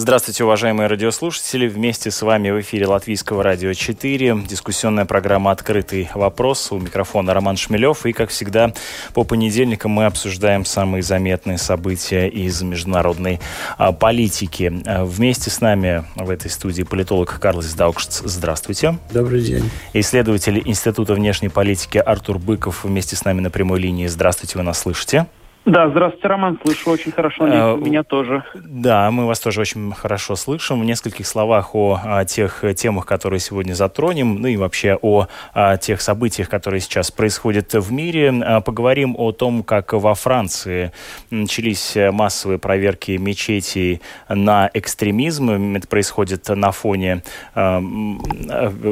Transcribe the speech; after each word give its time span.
Здравствуйте, 0.00 0.44
уважаемые 0.44 0.86
радиослушатели. 0.86 1.66
Вместе 1.66 2.12
с 2.12 2.22
вами 2.22 2.50
в 2.50 2.60
эфире 2.60 2.86
Латвийского 2.86 3.42
радио 3.42 3.72
4. 3.72 4.44
Дискуссионная 4.48 5.06
программа 5.06 5.50
«Открытый 5.50 6.08
вопрос». 6.14 6.70
У 6.70 6.78
микрофона 6.78 7.34
Роман 7.34 7.56
Шмелев. 7.56 8.06
И, 8.06 8.12
как 8.12 8.30
всегда, 8.30 8.72
по 9.12 9.24
понедельникам 9.24 9.90
мы 9.90 10.04
обсуждаем 10.04 10.64
самые 10.64 11.02
заметные 11.02 11.58
события 11.58 12.28
из 12.28 12.62
международной 12.62 13.40
а, 13.76 13.90
политики. 13.90 14.72
А, 14.86 15.04
вместе 15.04 15.50
с 15.50 15.60
нами 15.60 16.04
в 16.14 16.30
этой 16.30 16.48
студии 16.48 16.84
политолог 16.84 17.36
Карлос 17.40 17.74
Даукшц. 17.74 18.20
Здравствуйте. 18.22 18.98
Добрый 19.12 19.40
день. 19.42 19.68
Исследователь 19.94 20.62
Института 20.64 21.14
внешней 21.14 21.48
политики 21.48 21.98
Артур 21.98 22.38
Быков 22.38 22.84
вместе 22.84 23.16
с 23.16 23.24
нами 23.24 23.40
на 23.40 23.50
прямой 23.50 23.80
линии. 23.80 24.06
Здравствуйте, 24.06 24.58
вы 24.58 24.62
нас 24.62 24.78
слышите? 24.78 25.26
Да, 25.64 25.88
здравствуйте, 25.90 26.28
Роман, 26.28 26.58
слышу 26.62 26.90
очень 26.90 27.12
хорошо, 27.12 27.44
а, 27.44 27.76
меня 27.76 28.02
тоже. 28.02 28.42
Да, 28.54 29.10
мы 29.10 29.26
вас 29.26 29.38
тоже 29.40 29.60
очень 29.60 29.92
хорошо 29.92 30.34
слышим. 30.34 30.80
В 30.80 30.84
нескольких 30.84 31.26
словах 31.26 31.74
о, 31.74 32.00
о 32.02 32.24
тех 32.24 32.64
темах, 32.74 33.04
которые 33.04 33.40
сегодня 33.40 33.74
затронем, 33.74 34.36
ну 34.36 34.48
и 34.48 34.56
вообще 34.56 34.98
о, 35.00 35.26
о 35.52 35.76
тех 35.76 36.00
событиях, 36.00 36.48
которые 36.48 36.80
сейчас 36.80 37.10
происходят 37.10 37.74
в 37.74 37.92
мире. 37.92 38.32
А, 38.42 38.60
поговорим 38.60 39.14
о 39.18 39.32
том, 39.32 39.62
как 39.62 39.92
во 39.92 40.14
Франции 40.14 40.92
начались 41.30 41.96
массовые 42.12 42.58
проверки 42.58 43.12
мечетей 43.12 44.00
на 44.28 44.70
экстремизм. 44.72 45.76
Это 45.76 45.86
происходит 45.86 46.48
на 46.48 46.72
фоне 46.72 47.22
э, 47.54 47.80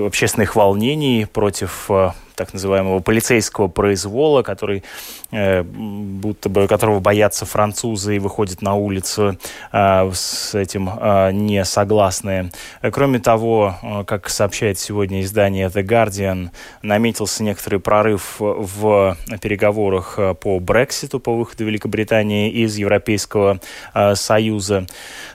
общественных 0.06 0.56
волнений 0.56 1.26
против 1.32 1.90
так 2.36 2.52
называемого 2.52 3.00
полицейского 3.00 3.68
произвола, 3.68 4.42
который, 4.42 4.84
э, 5.32 5.62
будто 5.62 6.48
бы, 6.48 6.68
которого 6.68 7.00
боятся 7.00 7.46
французы 7.46 8.16
и 8.16 8.18
выходят 8.18 8.62
на 8.62 8.74
улицу 8.74 9.38
э, 9.72 10.10
с 10.12 10.54
этим 10.54 10.88
э, 10.88 11.32
не 11.32 11.64
согласные. 11.64 12.50
Кроме 12.92 13.18
того, 13.18 13.76
э, 13.82 14.04
как 14.04 14.28
сообщает 14.28 14.78
сегодня 14.78 15.22
издание 15.22 15.68
The 15.68 15.82
Guardian, 15.82 16.50
наметился 16.82 17.42
некоторый 17.42 17.80
прорыв 17.80 18.36
в 18.38 19.16
переговорах 19.40 20.14
э, 20.18 20.34
по 20.34 20.60
Брекситу, 20.60 21.20
по 21.20 21.34
выходу 21.34 21.64
Великобритании 21.64 22.50
из 22.50 22.76
Европейского 22.76 23.60
э, 23.94 24.14
Союза. 24.14 24.86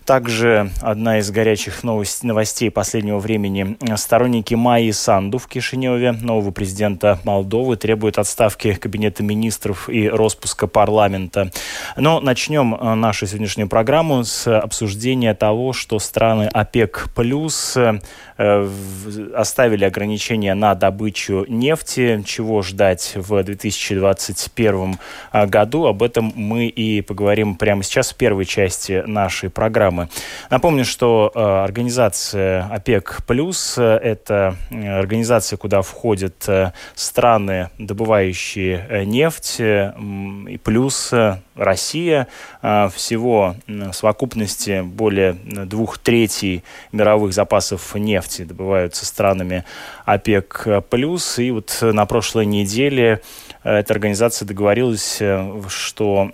Также 0.05 0.69
одна 0.81 1.19
из 1.19 1.31
горячих 1.31 1.83
новостей, 1.83 2.27
новостей 2.27 2.69
последнего 2.69 3.17
времени. 3.17 3.77
Сторонники 3.95 4.53
Майи 4.53 4.91
Санду 4.91 5.39
в 5.39 5.47
Кишиневе, 5.47 6.11
нового 6.11 6.51
президента 6.51 6.90
президента 6.91 7.19
Молдовы 7.23 7.77
требует 7.77 8.17
отставки 8.17 8.73
Кабинета 8.73 9.23
министров 9.23 9.89
и 9.89 10.09
распуска 10.09 10.67
парламента. 10.67 11.51
Но 11.97 12.19
начнем 12.19 12.75
э, 12.75 12.95
нашу 12.95 13.27
сегодняшнюю 13.27 13.69
программу 13.69 14.23
с 14.23 14.47
обсуждения 14.47 15.33
того, 15.33 15.73
что 15.73 15.99
страны 15.99 16.49
ОПЕК 16.51 17.09
плюс 17.15 17.77
э, 17.77 17.99
оставили 19.35 19.85
ограничения 19.85 20.53
на 20.53 20.75
добычу 20.75 21.45
нефти. 21.47 22.23
Чего 22.25 22.61
ждать 22.61 23.13
в 23.15 23.43
2021 23.43 24.97
э, 25.33 25.45
году? 25.47 25.85
Об 25.85 26.03
этом 26.03 26.31
мы 26.35 26.67
и 26.67 27.01
поговорим 27.01 27.55
прямо 27.55 27.83
сейчас 27.83 28.11
в 28.11 28.15
первой 28.15 28.45
части 28.45 29.03
нашей 29.05 29.49
программы. 29.49 30.09
Напомню, 30.49 30.85
что 30.85 31.31
организация 31.35 32.65
ОПЕК 32.71 33.23
плюс 33.27 33.77
это 33.77 34.55
организация, 34.69 35.57
куда 35.57 35.81
входят 35.81 36.47
страны, 36.95 37.69
добывающие 37.77 38.85
э, 38.89 39.03
нефть, 39.03 39.57
и 39.59 40.59
плюс 40.63 41.13
э, 41.13 41.37
Россия. 41.61 42.27
А, 42.61 42.89
всего 42.89 43.55
в 43.67 43.93
совокупности 43.93 44.81
более 44.81 45.33
двух 45.33 45.97
третей 45.97 46.63
мировых 46.91 47.33
запасов 47.33 47.95
нефти 47.95 48.43
добываются 48.43 49.05
странами 49.05 49.63
ОПЕК+. 50.05 50.67
И 51.37 51.51
вот 51.51 51.77
на 51.81 52.05
прошлой 52.05 52.45
неделе 52.45 53.21
э, 53.21 53.50
эта 53.63 53.93
организация 53.93 54.45
договорилась, 54.45 55.21
что 55.69 56.31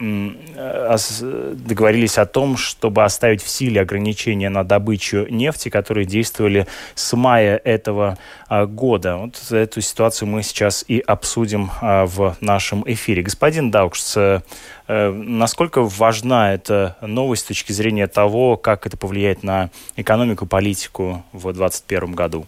договорились 1.54 2.18
о 2.18 2.26
том, 2.26 2.58
чтобы 2.58 3.04
оставить 3.04 3.42
в 3.42 3.50
силе 3.50 3.82
ограничения 3.82 4.50
на 4.50 4.64
добычу 4.64 5.26
нефти, 5.30 5.70
которые 5.70 6.06
действовали 6.06 6.68
с 6.96 7.16
мая 7.16 7.60
этого 7.64 8.18
а, 8.48 8.66
года. 8.66 9.18
Вот 9.18 9.52
эту 9.52 9.82
ситуацию 9.82 10.28
мы 10.28 10.44
сейчас 10.44 10.86
и 10.88 11.00
обсудим 11.00 11.72
а, 11.82 12.06
в 12.06 12.38
нашем 12.42 12.84
эфире. 12.86 13.22
Господин 13.22 13.72
Даукс, 13.72 14.16
э, 14.18 14.42
э, 14.88 15.12
насколько 15.12 15.82
важна 15.82 16.54
эта 16.54 16.96
новость 17.02 17.44
с 17.44 17.48
точки 17.48 17.72
зрения 17.72 18.08
того, 18.08 18.58
как 18.58 18.86
это 18.86 18.98
повлияет 18.98 19.44
на 19.44 19.70
экономику, 19.96 20.46
политику 20.46 21.24
в 21.34 21.44
2021 21.54 22.14
году? 22.14 22.48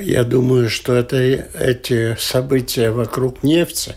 Я 0.00 0.24
думаю, 0.24 0.68
что 0.68 0.94
это, 0.94 1.16
эти 1.16 2.16
события 2.18 2.90
вокруг 2.90 3.42
нефти, 3.42 3.94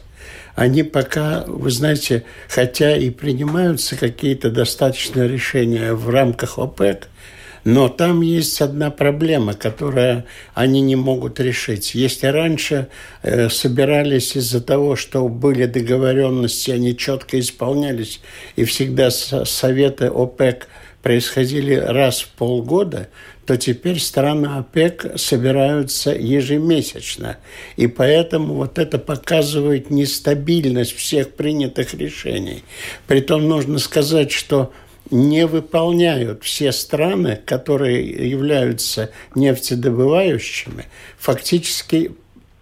они 0.55 0.83
пока, 0.83 1.43
вы 1.47 1.71
знаете, 1.71 2.23
хотя 2.49 2.95
и 2.95 3.09
принимаются 3.09 3.95
какие-то 3.95 4.49
достаточные 4.49 5.27
решения 5.27 5.93
в 5.93 6.09
рамках 6.09 6.59
ОПЕК, 6.59 7.07
но 7.63 7.89
там 7.89 8.21
есть 8.21 8.61
одна 8.61 8.89
проблема, 8.89 9.53
которую 9.53 10.25
они 10.53 10.81
не 10.81 10.95
могут 10.95 11.39
решить. 11.39 11.93
Если 11.93 12.27
раньше 12.27 12.87
э, 13.21 13.49
собирались 13.49 14.35
из-за 14.35 14.61
того, 14.61 14.95
что 14.95 15.27
были 15.27 15.65
договоренности, 15.65 16.71
они 16.71 16.95
четко 16.95 17.39
исполнялись, 17.39 18.21
и 18.55 18.63
всегда 18.63 19.11
советы 19.11 20.05
ОПЕК 20.05 20.67
происходили 21.01 21.75
раз 21.75 22.21
в 22.21 22.29
полгода, 22.29 23.09
то 23.49 23.57
теперь 23.57 23.99
страны 23.99 24.45
ОПЕК 24.59 25.13
собираются 25.15 26.11
ежемесячно. 26.11 27.37
И 27.77 27.87
поэтому 27.87 28.53
вот 28.53 28.77
это 28.77 28.99
показывает 28.99 29.89
нестабильность 29.89 30.95
всех 30.95 31.31
принятых 31.31 31.95
решений. 31.95 32.63
Притом 33.07 33.47
нужно 33.47 33.79
сказать, 33.79 34.31
что 34.31 34.71
не 35.09 35.47
выполняют 35.47 36.43
все 36.43 36.71
страны, 36.71 37.39
которые 37.43 38.29
являются 38.29 39.09
нефтедобывающими, 39.33 40.85
фактически 41.17 42.11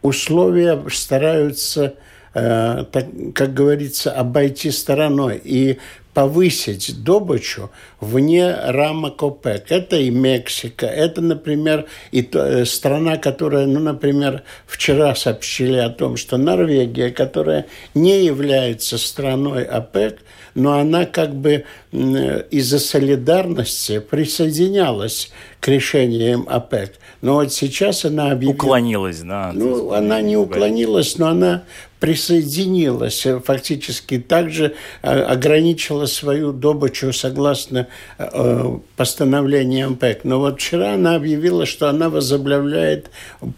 условия 0.02 0.82
стараются, 0.90 1.96
э, 2.34 2.86
так, 2.90 3.08
как 3.36 3.54
говорится, 3.54 4.14
обойти 4.14 4.72
стороной. 4.72 5.42
И 5.44 5.80
повысить 6.18 7.04
добычу 7.04 7.70
вне 8.00 8.52
рамок 8.52 9.22
ОПЕК. 9.22 9.66
Это 9.72 9.98
и 9.98 10.10
Мексика, 10.10 10.88
это, 10.88 11.22
например, 11.22 11.86
и 12.10 12.24
то, 12.24 12.40
э, 12.40 12.66
страна, 12.66 13.18
которая, 13.18 13.68
ну, 13.68 13.80
например, 13.80 14.42
вчера 14.66 15.14
сообщили 15.14 15.78
о 15.78 15.92
том, 15.92 16.18
что 16.18 16.38
Норвегия, 16.38 17.12
которая 17.12 17.68
не 17.94 18.26
является 18.26 18.98
страной 18.98 19.64
ОПЕК, 19.64 20.18
но 20.58 20.80
она 20.80 21.06
как 21.06 21.36
бы 21.36 21.66
из-за 21.92 22.80
солидарности 22.80 24.00
присоединялась 24.00 25.32
к 25.60 25.68
решениям 25.68 26.48
ОПЕК. 26.50 26.94
Но 27.22 27.36
вот 27.36 27.54
сейчас 27.54 28.06
она 28.06 28.32
объявила... 28.32 28.56
Уклонилась, 28.56 29.20
да. 29.20 29.52
Ну, 29.54 29.92
она 29.92 30.20
не 30.22 30.36
уклонилась, 30.36 31.18
но 31.20 31.28
она 31.28 31.64
присоединилась, 32.00 33.26
э, 33.26 33.40
фактически 33.40 34.20
также 34.20 34.76
э, 35.02 35.22
ограничила 35.22 36.06
свою 36.06 36.54
добычу 36.54 37.12
согласно 37.12 37.88
э, 38.18 38.78
постановлениям 38.96 39.96
ПЭК. 39.96 40.24
Но 40.24 40.40
вот 40.40 40.60
вчера 40.60 40.94
она 40.94 41.16
объявила, 41.16 41.66
что 41.66 41.90
она 41.90 42.10
возобновляет 42.10 43.10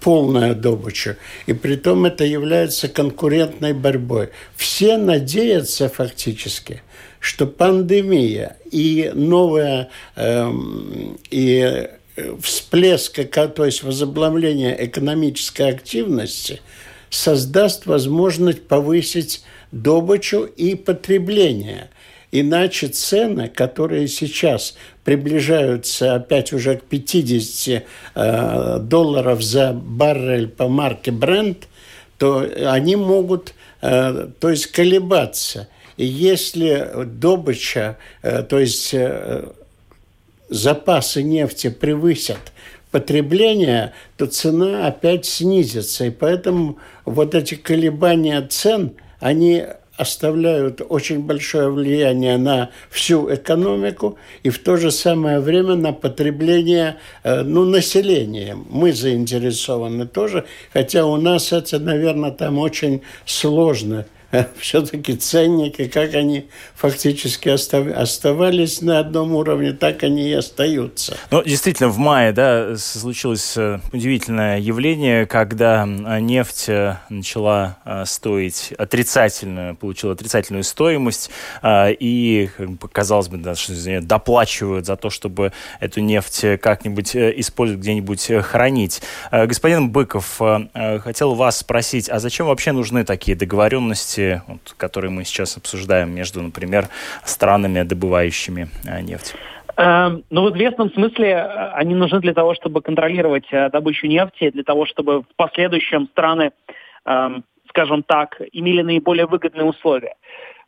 полную 0.01 0.55
добычу. 0.55 1.15
И 1.47 1.53
при 1.53 1.75
том 1.75 2.05
это 2.05 2.23
является 2.23 2.87
конкурентной 2.87 3.73
борьбой. 3.73 4.29
Все 4.55 4.97
надеются 4.97 5.89
фактически, 5.89 6.81
что 7.19 7.45
пандемия 7.47 8.57
и 8.71 9.11
новая 9.13 9.89
э, 10.15 10.51
и 11.31 11.87
всплеска, 12.41 13.25
то 13.47 13.65
есть 13.65 13.83
возобновление 13.83 14.75
экономической 14.85 15.69
активности– 15.69 16.61
создаст 17.09 17.85
возможность 17.85 18.67
повысить 18.67 19.43
добычу 19.71 20.43
и 20.43 20.75
потребление. 20.75 21.89
Иначе 22.31 22.87
цены, 22.89 23.47
которые 23.47 24.07
сейчас 24.07 24.75
приближаются 25.03 26.15
опять 26.15 26.53
уже 26.53 26.77
к 26.77 26.83
50 26.83 27.83
э, 28.13 28.79
долларов 28.81 29.41
за 29.41 29.73
баррель 29.73 30.47
по 30.47 30.67
марке 30.67 31.09
Brent, 31.09 31.63
то 32.19 32.45
они 32.65 32.97
могут, 32.97 33.53
то 33.79 34.29
есть, 34.43 34.67
колебаться. 34.67 35.69
Если 36.05 37.05
добыча, 37.05 37.97
то 38.21 38.57
есть 38.57 38.95
запасы 40.49 41.23
нефти 41.23 41.69
превысят 41.69 42.51
потребление, 42.91 43.93
то 44.17 44.25
цена 44.25 44.87
опять 44.87 45.25
снизится. 45.25 46.05
И 46.05 46.09
поэтому 46.09 46.77
вот 47.05 47.35
эти 47.35 47.55
колебания 47.55 48.41
цен, 48.41 48.93
они 49.19 49.63
оставляют 49.95 50.81
очень 50.87 51.19
большое 51.19 51.69
влияние 51.69 52.37
на 52.37 52.69
всю 52.89 53.33
экономику 53.33 54.17
и 54.43 54.49
в 54.49 54.57
то 54.59 54.77
же 54.77 54.91
самое 54.91 55.41
время 55.41 55.75
на 55.75 55.91
потребление 55.91 56.95
э, 57.23 57.41
ну, 57.41 57.65
населения. 57.65 58.57
Мы 58.69 58.93
заинтересованы 58.93 60.07
тоже, 60.07 60.45
хотя 60.71 61.05
у 61.05 61.17
нас 61.17 61.51
это, 61.51 61.79
наверное, 61.79 62.31
там 62.31 62.59
очень 62.59 63.01
сложно– 63.25 64.05
все-таки 64.59 65.15
ценники, 65.15 65.87
как 65.87 66.13
они 66.13 66.49
фактически 66.75 67.49
оставались 67.49 68.81
на 68.81 68.99
одном 68.99 69.33
уровне, 69.33 69.73
так 69.73 70.03
они 70.03 70.29
и 70.29 70.33
остаются. 70.33 71.17
Ну, 71.31 71.43
действительно, 71.43 71.89
в 71.89 71.97
мае 71.97 72.31
да, 72.31 72.77
случилось 72.77 73.55
э, 73.57 73.79
удивительное 73.91 74.59
явление, 74.59 75.25
когда 75.25 75.85
нефть 75.85 76.69
э, 76.69 76.97
начала 77.09 77.77
э, 77.85 78.03
стоить 78.05 78.73
отрицательную, 78.77 79.75
получила 79.75 80.13
отрицательную 80.13 80.63
стоимость, 80.63 81.29
и, 81.63 82.49
казалось 82.91 83.27
бы, 83.27 83.37
да, 83.37 83.55
что 83.55 84.01
доплачивают 84.01 84.85
за 84.85 84.95
то, 84.95 85.09
чтобы 85.09 85.53
эту 85.79 86.01
нефть 86.01 86.59
как-нибудь 86.61 87.15
использовать, 87.15 87.81
где-нибудь 87.81 88.31
хранить. 88.43 89.01
Господин 89.31 89.89
Быков, 89.89 90.39
хотел 90.73 91.35
вас 91.35 91.57
спросить, 91.57 92.09
а 92.09 92.19
зачем 92.19 92.47
вообще 92.47 92.71
нужны 92.71 93.03
такие 93.03 93.35
договоренности 93.37 94.18
сложности, 94.19 94.41
вот, 94.47 94.75
которые 94.77 95.11
мы 95.11 95.23
сейчас 95.23 95.57
обсуждаем 95.57 96.13
между, 96.13 96.41
например, 96.41 96.85
странами, 97.23 97.83
добывающими 97.83 98.67
э, 98.85 99.01
нефть? 99.01 99.35
Эм, 99.77 100.23
ну, 100.29 100.43
в 100.43 100.55
известном 100.55 100.91
смысле 100.91 101.27
э, 101.27 101.71
они 101.73 101.95
нужны 101.95 102.19
для 102.19 102.33
того, 102.33 102.53
чтобы 102.53 102.81
контролировать 102.81 103.47
э, 103.51 103.69
добычу 103.69 104.07
нефти, 104.07 104.51
для 104.51 104.63
того, 104.63 104.85
чтобы 104.85 105.21
в 105.21 105.35
последующем 105.35 106.07
страны, 106.07 106.51
эм, 107.05 107.43
скажем 107.69 108.03
так, 108.03 108.41
имели 108.51 108.81
наиболее 108.81 109.25
выгодные 109.25 109.65
условия. 109.65 110.15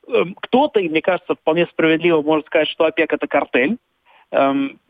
Эм, 0.07 0.35
кто-то, 0.41 0.79
и 0.79 0.89
мне 0.89 1.01
кажется, 1.01 1.35
вполне 1.35 1.65
справедливо 1.67 2.21
может 2.21 2.45
сказать, 2.45 2.69
что 2.69 2.85
ОПЕК– 2.85 3.13
это 3.15 3.27
картель. 3.27 3.77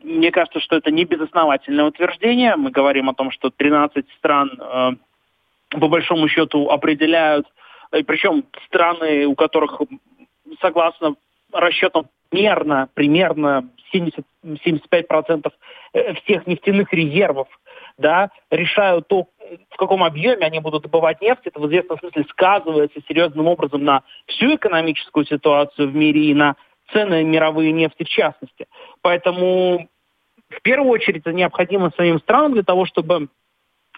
Мне 0.04 0.30
кажется, 0.30 0.60
что 0.60 0.76
это 0.76 0.92
не 0.92 1.04
безосновательное 1.04 1.86
утверждение. 1.86 2.54
Мы 2.54 2.70
говорим 2.70 3.08
о 3.08 3.14
том, 3.14 3.32
что 3.32 3.50
13 3.50 4.06
стран 4.16 4.98
по 5.68 5.88
большому 5.88 6.28
счету 6.28 6.70
определяют 6.70 7.48
и 7.92 8.02
причем 8.02 8.44
страны, 8.66 9.26
у 9.26 9.34
которых, 9.34 9.80
согласно 10.60 11.14
расчетам, 11.52 12.08
примерно, 12.30 12.88
примерно 12.94 13.68
70, 13.92 14.24
75% 14.44 15.52
э, 15.92 16.14
всех 16.14 16.46
нефтяных 16.46 16.92
резервов 16.92 17.48
да, 17.98 18.30
решают 18.50 19.06
то, 19.08 19.26
в 19.70 19.76
каком 19.76 20.02
объеме 20.02 20.46
они 20.46 20.60
будут 20.60 20.84
добывать 20.84 21.20
нефть, 21.20 21.42
это 21.44 21.60
в 21.60 21.66
известном 21.66 21.98
смысле 21.98 22.24
сказывается 22.30 23.00
серьезным 23.06 23.46
образом 23.46 23.84
на 23.84 24.02
всю 24.26 24.54
экономическую 24.54 25.26
ситуацию 25.26 25.90
в 25.90 25.94
мире 25.94 26.24
и 26.24 26.34
на 26.34 26.56
цены 26.92 27.22
мировые 27.22 27.72
нефти 27.72 28.04
в 28.04 28.08
частности. 28.08 28.66
Поэтому 29.02 29.88
в 30.48 30.62
первую 30.62 30.90
очередь 30.90 31.22
это 31.22 31.32
необходимо 31.32 31.92
самим 31.96 32.18
странам 32.20 32.54
для 32.54 32.62
того, 32.62 32.86
чтобы 32.86 33.28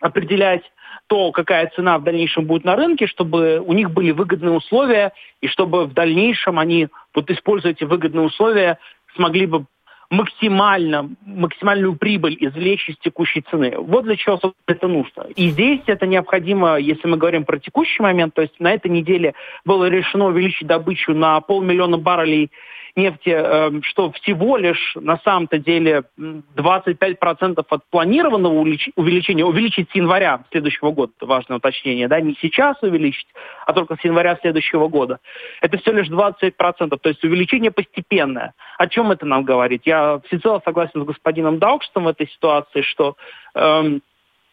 определять 0.01 0.63
то, 1.07 1.33
какая 1.33 1.71
цена 1.75 1.99
в 1.99 2.05
дальнейшем 2.05 2.47
будет 2.47 2.65
на 2.65 2.77
рынке, 2.77 3.07
чтобы 3.07 3.61
у 3.61 3.73
них 3.73 3.91
были 3.91 4.11
выгодные 4.11 4.53
условия, 4.53 5.13
и 5.41 5.49
чтобы 5.49 5.85
в 5.85 5.93
дальнейшем 5.93 6.59
они, 6.59 6.89
вот 7.15 7.31
используя 7.31 7.73
эти 7.73 7.85
выгодные 7.85 8.27
условия, 8.27 8.79
смогли 9.15 9.47
бы 9.47 9.67
максимально, 10.11 11.11
максимальную 11.25 11.97
прибыль 11.97 12.37
извлечь 12.39 12.89
из 12.89 12.97
текущей 12.99 13.43
цены. 13.51 13.75
Вот 13.77 14.05
для 14.05 14.17
чего 14.17 14.39
это 14.67 14.87
нужно. 14.87 15.27
И 15.35 15.49
здесь 15.51 15.81
это 15.87 16.07
необходимо, 16.07 16.77
если 16.77 17.09
мы 17.09 17.17
говорим 17.17 17.45
про 17.45 17.59
текущий 17.59 18.03
момент, 18.03 18.35
то 18.35 18.43
есть 18.43 18.59
на 18.61 18.73
этой 18.73 18.91
неделе 18.91 19.35
было 19.65 19.87
решено 19.89 20.27
увеличить 20.27 20.69
добычу 20.69 21.15
на 21.15 21.41
полмиллиона 21.41 21.99
баррелей 21.99 22.51
нефти, 22.97 23.31
эм, 23.31 23.83
что 23.83 24.13
всего 24.13 24.57
лишь 24.57 24.95
на 24.95 25.19
самом-то 25.19 25.59
деле 25.59 26.05
25% 26.17 27.65
от 27.69 27.85
планированного 27.91 28.53
увеличения, 28.97 29.45
увеличить 29.45 29.91
с 29.91 29.95
января 29.95 30.45
следующего 30.51 30.93
года, 30.93 31.13
важное 31.21 31.59
уточнение, 31.59 32.09
да, 32.09 32.21
не 32.21 32.37
сейчас 32.41 32.77
увеличить, 32.83 33.27
а 33.67 33.73
только 33.73 33.97
с 33.97 34.05
января 34.05 34.39
следующего 34.41 34.89
года. 34.89 35.19
Это 35.61 35.79
всего 35.79 35.97
лишь 35.97 36.09
25%, 36.09 36.97
то 36.97 37.09
есть 37.09 37.25
увеличение 37.25 37.71
постепенное. 37.71 38.55
О 38.79 38.87
чем 38.87 39.11
это 39.11 39.27
нам 39.27 39.45
говорит? 39.45 39.83
Я 39.85 40.21
всецело 40.27 40.63
согласен 40.65 41.03
с 41.03 41.07
господином 41.07 41.59
Даукштом 41.59 42.05
в 42.05 42.09
этой 42.09 42.29
ситуации, 42.29 42.83
что 42.83 43.17
эм, 43.55 44.03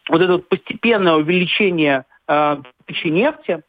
вот 0.08 0.20
это 0.20 0.32
вот 0.32 0.48
постепенное 0.48 1.14
увеличение 1.14 2.04
э, 2.26 2.56
нефти, 3.04 3.62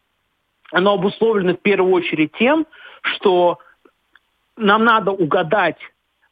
оно 0.72 0.94
обусловлено 0.94 1.54
в 1.54 1.62
первую 1.62 1.94
очередь 1.94 2.32
тем, 2.34 2.66
что 3.04 3.60
нам 4.58 4.84
надо 4.84 5.12
угадать, 5.12 5.78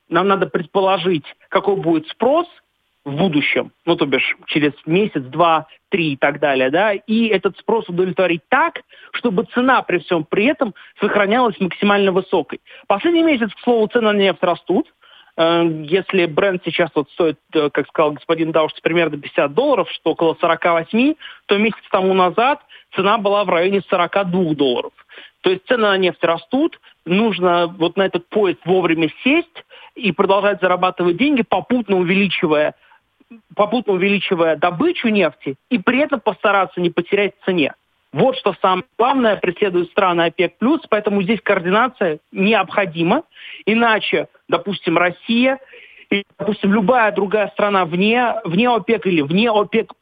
нам 0.09 0.27
надо 0.27 0.47
предположить, 0.47 1.25
какой 1.49 1.75
будет 1.77 2.07
спрос 2.07 2.47
в 3.03 3.15
будущем, 3.15 3.71
ну, 3.85 3.95
то 3.95 4.05
бишь 4.05 4.37
через 4.45 4.73
месяц, 4.85 5.23
два, 5.23 5.65
три 5.89 6.13
и 6.13 6.17
так 6.17 6.39
далее, 6.39 6.69
да, 6.69 6.93
и 6.93 7.27
этот 7.27 7.57
спрос 7.57 7.89
удовлетворить 7.89 8.43
так, 8.49 8.81
чтобы 9.13 9.45
цена 9.45 9.81
при 9.81 9.97
всем 9.99 10.23
при 10.23 10.45
этом 10.45 10.75
сохранялась 10.99 11.59
максимально 11.59 12.11
высокой. 12.11 12.61
Последний 12.87 13.23
месяц, 13.23 13.51
к 13.53 13.59
слову, 13.61 13.87
цены 13.87 14.11
на 14.11 14.17
нефть 14.17 14.43
растут, 14.43 14.87
э, 15.35 15.83
если 15.83 16.27
бренд 16.27 16.61
сейчас 16.63 16.91
вот 16.93 17.09
стоит, 17.11 17.39
э, 17.53 17.71
как 17.71 17.87
сказал 17.87 18.11
господин 18.11 18.51
Дауш, 18.51 18.71
примерно 18.83 19.17
50 19.17 19.53
долларов, 19.53 19.89
что 19.89 20.11
около 20.11 20.37
48, 20.39 21.15
то 21.47 21.57
месяц 21.57 21.81
тому 21.89 22.13
назад 22.13 22.61
цена 22.95 23.17
была 23.17 23.45
в 23.45 23.49
районе 23.49 23.81
42 23.89 24.53
долларов. 24.53 24.93
То 25.41 25.49
есть 25.49 25.65
цены 25.67 25.87
на 25.87 25.97
нефть 25.97 26.23
растут, 26.23 26.79
нужно 27.05 27.67
вот 27.67 27.97
на 27.97 28.03
этот 28.03 28.27
поезд 28.29 28.59
вовремя 28.65 29.11
сесть 29.23 29.65
и 29.95 30.11
продолжать 30.11 30.61
зарабатывать 30.61 31.17
деньги, 31.17 31.41
попутно 31.41 31.97
увеличивая 31.97 32.75
попутно 33.55 33.93
увеличивая 33.93 34.55
добычу 34.55 35.07
нефти 35.07 35.55
и 35.69 35.77
при 35.77 35.99
этом 35.99 36.19
постараться 36.19 36.81
не 36.81 36.89
потерять 36.89 37.33
в 37.39 37.45
цене. 37.45 37.73
Вот 38.13 38.35
что 38.37 38.53
самое 38.61 38.83
главное 38.97 39.37
преследуют 39.37 39.89
страны 39.89 40.23
ОПЕК+, 40.23 40.55
поэтому 40.89 41.21
здесь 41.21 41.39
координация 41.41 42.19
необходима. 42.33 43.23
Иначе, 43.65 44.27
допустим, 44.49 44.97
Россия 44.97 45.59
или, 46.09 46.25
допустим, 46.37 46.73
любая 46.73 47.13
другая 47.13 47.47
страна 47.49 47.85
вне, 47.85 48.35
вне 48.43 48.67
ОПЕК 48.67 49.07
или 49.07 49.21
вне 49.21 49.49
ОПЕК+, 49.49 49.93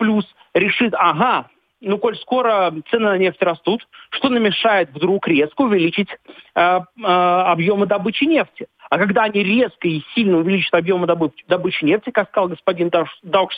решит, 0.56 0.96
ага, 0.96 1.50
ну, 1.82 1.98
коль 1.98 2.18
скоро 2.18 2.74
цены 2.90 3.06
на 3.06 3.18
нефть 3.18 3.42
растут, 3.42 3.88
что 4.10 4.30
намешает 4.30 4.90
вдруг 4.90 5.28
резко 5.28 5.62
увеличить 5.62 6.10
э, 6.10 6.60
э, 6.62 6.82
объемы 7.04 7.86
добычи 7.86 8.26
нефти? 8.26 8.68
А 8.90 8.98
когда 8.98 9.24
они 9.24 9.44
резко 9.44 9.88
и 9.88 10.04
сильно 10.16 10.38
увеличат 10.38 10.74
объемы 10.74 11.06
добычи, 11.06 11.86
нефти, 11.86 12.10
как 12.10 12.30
сказал 12.30 12.50
господин 12.50 12.90
Даукс, 13.22 13.56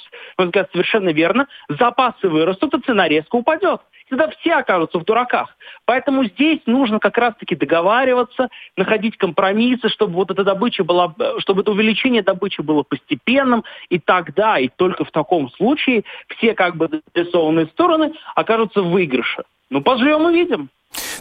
совершенно 0.73 1.09
верно, 1.09 1.47
запасы 1.69 2.27
вырастут, 2.27 2.73
и 2.73 2.81
цена 2.81 3.07
резко 3.07 3.35
упадет 3.37 3.81
тогда 4.11 4.29
все 4.29 4.55
окажутся 4.55 4.99
в 4.99 5.05
дураках. 5.05 5.55
Поэтому 5.85 6.25
здесь 6.25 6.59
нужно 6.65 6.99
как 6.99 7.17
раз-таки 7.17 7.55
договариваться, 7.55 8.49
находить 8.75 9.17
компромиссы, 9.17 9.87
чтобы 9.89 10.13
вот 10.15 10.29
эта 10.31 10.43
добыча 10.43 10.83
была, 10.83 11.15
чтобы 11.39 11.61
это 11.61 11.71
увеличение 11.71 12.21
добычи 12.21 12.61
было 12.61 12.83
постепенным, 12.83 13.63
и 13.89 13.99
тогда, 13.99 14.59
и 14.59 14.67
только 14.67 15.05
в 15.05 15.11
таком 15.11 15.49
случае 15.51 16.03
все 16.27 16.53
как 16.53 16.75
бы 16.75 16.89
заинтересованные 16.89 17.67
стороны 17.67 18.13
окажутся 18.35 18.81
в 18.81 18.91
выигрыше. 18.91 19.43
Ну, 19.69 19.81
поживем 19.81 20.29
и 20.29 20.33
видим. 20.33 20.69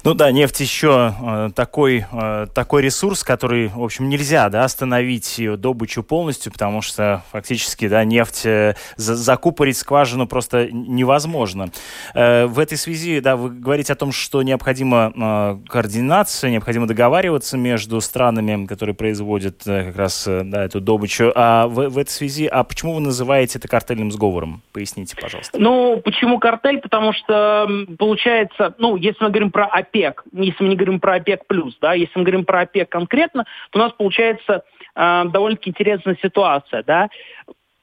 Ну 0.03 0.15
да, 0.15 0.31
нефть 0.33 0.61
еще 0.61 1.13
э, 1.21 1.51
такой, 1.55 2.07
э, 2.11 2.47
такой 2.55 2.83
ресурс, 2.83 3.23
который, 3.23 3.69
в 3.69 3.83
общем, 3.83 4.09
нельзя 4.09 4.49
да, 4.49 4.65
остановить 4.65 5.39
ее 5.39 5.59
добычу 5.59 6.03
полностью, 6.03 6.53
потому 6.53 6.81
что 6.81 7.23
фактически 7.31 7.87
да, 7.87 8.03
нефть 8.05 8.47
э, 8.47 8.77
за, 8.97 9.15
закупорить 9.15 9.77
скважину 9.77 10.27
просто 10.27 10.69
невозможно. 10.73 11.71
Э, 12.15 12.47
в 12.47 12.59
этой 12.59 12.79
связи 12.79 13.21
да, 13.21 13.37
вы 13.37 13.51
говорите 13.51 13.93
о 13.93 13.97
том, 13.97 14.11
что 14.11 14.43
необходима 14.43 15.13
э, 15.15 15.69
координация, 15.69 16.51
необходимо 16.51 16.87
договариваться 16.87 17.59
между 17.59 18.01
странами, 18.01 18.65
которые 18.65 18.95
производят 18.95 19.67
э, 19.67 19.89
как 19.89 19.97
раз 19.97 20.27
э, 20.27 20.43
да, 20.45 20.65
эту 20.65 20.81
добычу. 20.81 21.31
А 21.35 21.67
в, 21.67 21.91
в 21.91 21.99
этой 21.99 22.11
связи, 22.11 22.47
а 22.47 22.65
почему 22.65 22.95
вы 22.95 23.01
называете 23.01 23.59
это 23.59 23.69
картельным 23.69 24.11
сговором? 24.13 24.63
Поясните, 24.73 25.15
пожалуйста. 25.21 25.59
Ну, 25.61 26.01
почему 26.03 26.39
картель? 26.39 26.79
Потому 26.79 27.13
что 27.13 27.69
получается, 27.99 28.75
ну, 28.79 28.97
если 28.97 29.25
мы 29.25 29.29
говорим 29.29 29.51
про 29.51 29.67
ОПЕК, 29.91 30.25
если 30.33 30.63
мы 30.63 30.71
не 30.71 30.77
говорим 30.77 31.01
про 31.01 31.15
ОПЕК+, 31.15 31.47
плюс, 31.47 31.77
да, 31.81 31.95
если 31.95 32.19
мы 32.19 32.25
говорим 32.25 32.45
про 32.45 32.61
ОПЕК 32.61 32.89
конкретно, 32.89 33.45
то 33.71 33.79
у 33.79 33.83
нас 33.83 33.93
получается 33.93 34.65
э, 34.95 35.25
довольно-таки 35.27 35.71
интересная 35.71 36.17
ситуация, 36.23 36.83
да. 36.85 37.09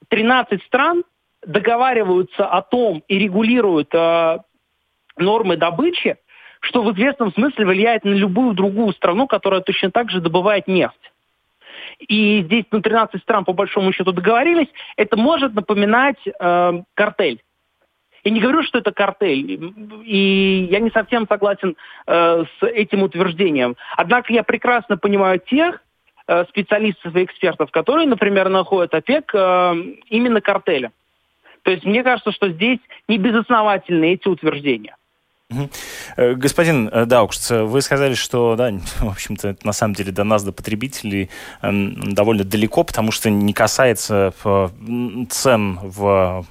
13 0.08 0.62
стран 0.64 1.04
договариваются 1.46 2.46
о 2.46 2.62
том 2.62 3.02
и 3.08 3.18
регулируют 3.18 3.94
э, 3.94 4.38
нормы 5.16 5.56
добычи, 5.56 6.16
что 6.60 6.82
в 6.82 6.92
известном 6.92 7.32
смысле 7.32 7.66
влияет 7.66 8.04
на 8.04 8.14
любую 8.14 8.54
другую 8.54 8.92
страну, 8.92 9.26
которая 9.26 9.60
точно 9.60 9.90
так 9.90 10.10
же 10.10 10.20
добывает 10.20 10.66
нефть. 10.66 11.12
И 11.98 12.42
здесь 12.42 12.64
ну, 12.70 12.80
13 12.80 13.20
стран 13.22 13.44
по 13.44 13.52
большому 13.52 13.92
счету 13.92 14.12
договорились, 14.12 14.68
это 14.96 15.16
может 15.16 15.54
напоминать 15.54 16.18
э, 16.26 16.82
картель. 16.94 17.42
Я 18.24 18.30
не 18.30 18.40
говорю, 18.40 18.62
что 18.62 18.78
это 18.78 18.92
картель, 18.92 19.72
и 20.04 20.68
я 20.70 20.80
не 20.80 20.90
совсем 20.90 21.26
согласен 21.28 21.76
э, 22.06 22.44
с 22.60 22.66
этим 22.66 23.02
утверждением. 23.02 23.76
Однако 23.96 24.32
я 24.32 24.42
прекрасно 24.42 24.96
понимаю 24.96 25.40
тех 25.40 25.82
э, 26.26 26.44
специалистов 26.46 27.14
и 27.14 27.24
экспертов, 27.24 27.70
которые, 27.70 28.08
например, 28.08 28.48
находят 28.48 28.94
ОПЕК 28.94 29.30
э, 29.34 29.74
именно 30.10 30.40
картелем. 30.40 30.90
То 31.62 31.70
есть 31.70 31.84
мне 31.84 32.02
кажется, 32.02 32.32
что 32.32 32.48
здесь 32.50 32.80
не 33.08 33.18
безосновательны 33.18 34.14
эти 34.14 34.28
утверждения. 34.28 34.96
Э, 36.16 36.34
господин 36.34 36.90
э, 36.92 37.06
Даукшц, 37.06 37.50
вы 37.50 37.80
сказали, 37.80 38.12
что, 38.12 38.54
да, 38.54 38.70
в 39.00 39.08
общем-то, 39.08 39.56
на 39.64 39.72
самом 39.72 39.94
деле 39.94 40.12
до 40.12 40.24
нас, 40.24 40.44
до 40.44 40.52
потребителей, 40.52 41.30
эм, 41.62 42.12
довольно 42.12 42.44
далеко, 42.44 42.84
потому 42.84 43.12
что 43.12 43.30
не 43.30 43.54
касается 43.54 44.34
э, 44.44 44.68
цен 45.30 45.78
в, 45.82 46.44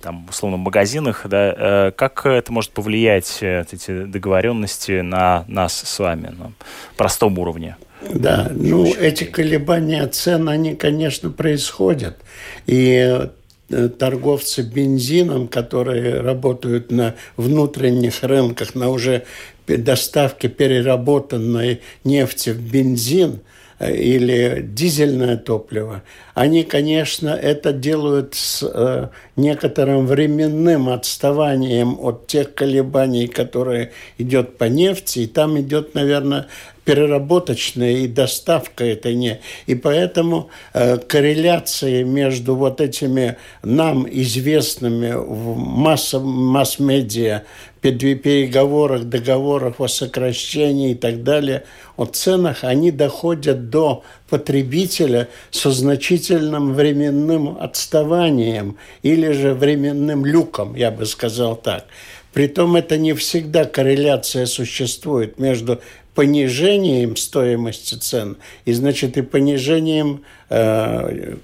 там, 0.00 0.26
условно, 0.30 0.56
магазинах, 0.56 1.26
да, 1.26 1.92
как 1.96 2.24
это 2.24 2.52
может 2.52 2.70
повлиять, 2.70 3.38
эти 3.42 4.04
договоренности, 4.04 5.00
на 5.00 5.44
нас 5.46 5.74
с 5.74 5.98
вами 5.98 6.28
на 6.28 6.52
простом 6.96 7.38
уровне? 7.38 7.76
Да, 8.14 8.50
ну, 8.54 8.86
эти 8.94 9.24
колебания 9.24 10.06
цен, 10.06 10.48
они, 10.48 10.74
конечно, 10.74 11.30
происходят. 11.30 12.18
И 12.66 13.28
торговцы 13.68 14.62
бензином, 14.62 15.48
которые 15.48 16.20
работают 16.20 16.90
на 16.90 17.14
внутренних 17.36 18.22
рынках, 18.22 18.74
на 18.74 18.90
уже 18.90 19.24
доставке 19.66 20.48
переработанной 20.48 21.80
нефти 22.04 22.50
в 22.50 22.60
бензин 22.60 23.40
э, 23.78 23.94
или 23.96 24.64
дизельное 24.64 25.36
топливо, 25.36 26.02
они, 26.34 26.62
конечно, 26.62 27.30
это 27.30 27.72
делают 27.72 28.34
с 28.34 28.62
э, 28.62 29.08
некоторым 29.34 30.06
временным 30.06 30.88
отставанием 30.88 31.98
от 31.98 32.28
тех 32.28 32.54
колебаний, 32.54 33.26
которые 33.26 33.92
идет 34.18 34.56
по 34.58 34.64
нефти, 34.64 35.20
и 35.20 35.26
там 35.26 35.58
идет, 35.60 35.94
наверное, 35.94 36.46
переработочная 36.86 37.98
и 37.98 38.06
доставка 38.06 38.84
это 38.84 39.12
не. 39.12 39.40
И 39.66 39.74
поэтому 39.74 40.48
э, 40.72 40.96
корреляции 40.96 42.04
между 42.04 42.54
вот 42.54 42.80
этими 42.80 43.36
нам 43.62 44.06
известными 44.08 45.12
в 45.12 45.56
масса, 45.56 46.20
масс-медиа 46.20 47.42
переговорах, 47.80 49.04
договорах 49.04 49.80
о 49.80 49.88
сокращении 49.88 50.92
и 50.92 50.94
так 50.94 51.22
далее, 51.22 51.64
о 51.96 52.06
ценах, 52.06 52.62
они 52.62 52.90
доходят 52.90 53.68
до 53.70 54.02
потребителя 54.28 55.28
со 55.50 55.70
значительным 55.70 56.74
временным 56.74 57.58
отставанием 57.60 58.76
или 59.02 59.32
же 59.32 59.54
временным 59.54 60.24
люком, 60.24 60.74
я 60.74 60.90
бы 60.90 61.04
сказал 61.06 61.56
так. 61.56 61.86
Притом 62.32 62.76
это 62.76 62.98
не 62.98 63.14
всегда 63.14 63.64
корреляция 63.64 64.44
существует 64.44 65.38
между 65.38 65.80
понижением 66.16 67.14
стоимости 67.14 67.94
цен 67.94 68.38
и, 68.64 68.72
значит, 68.72 69.16
и 69.18 69.22
понижением 69.22 70.22
э, 70.48 71.36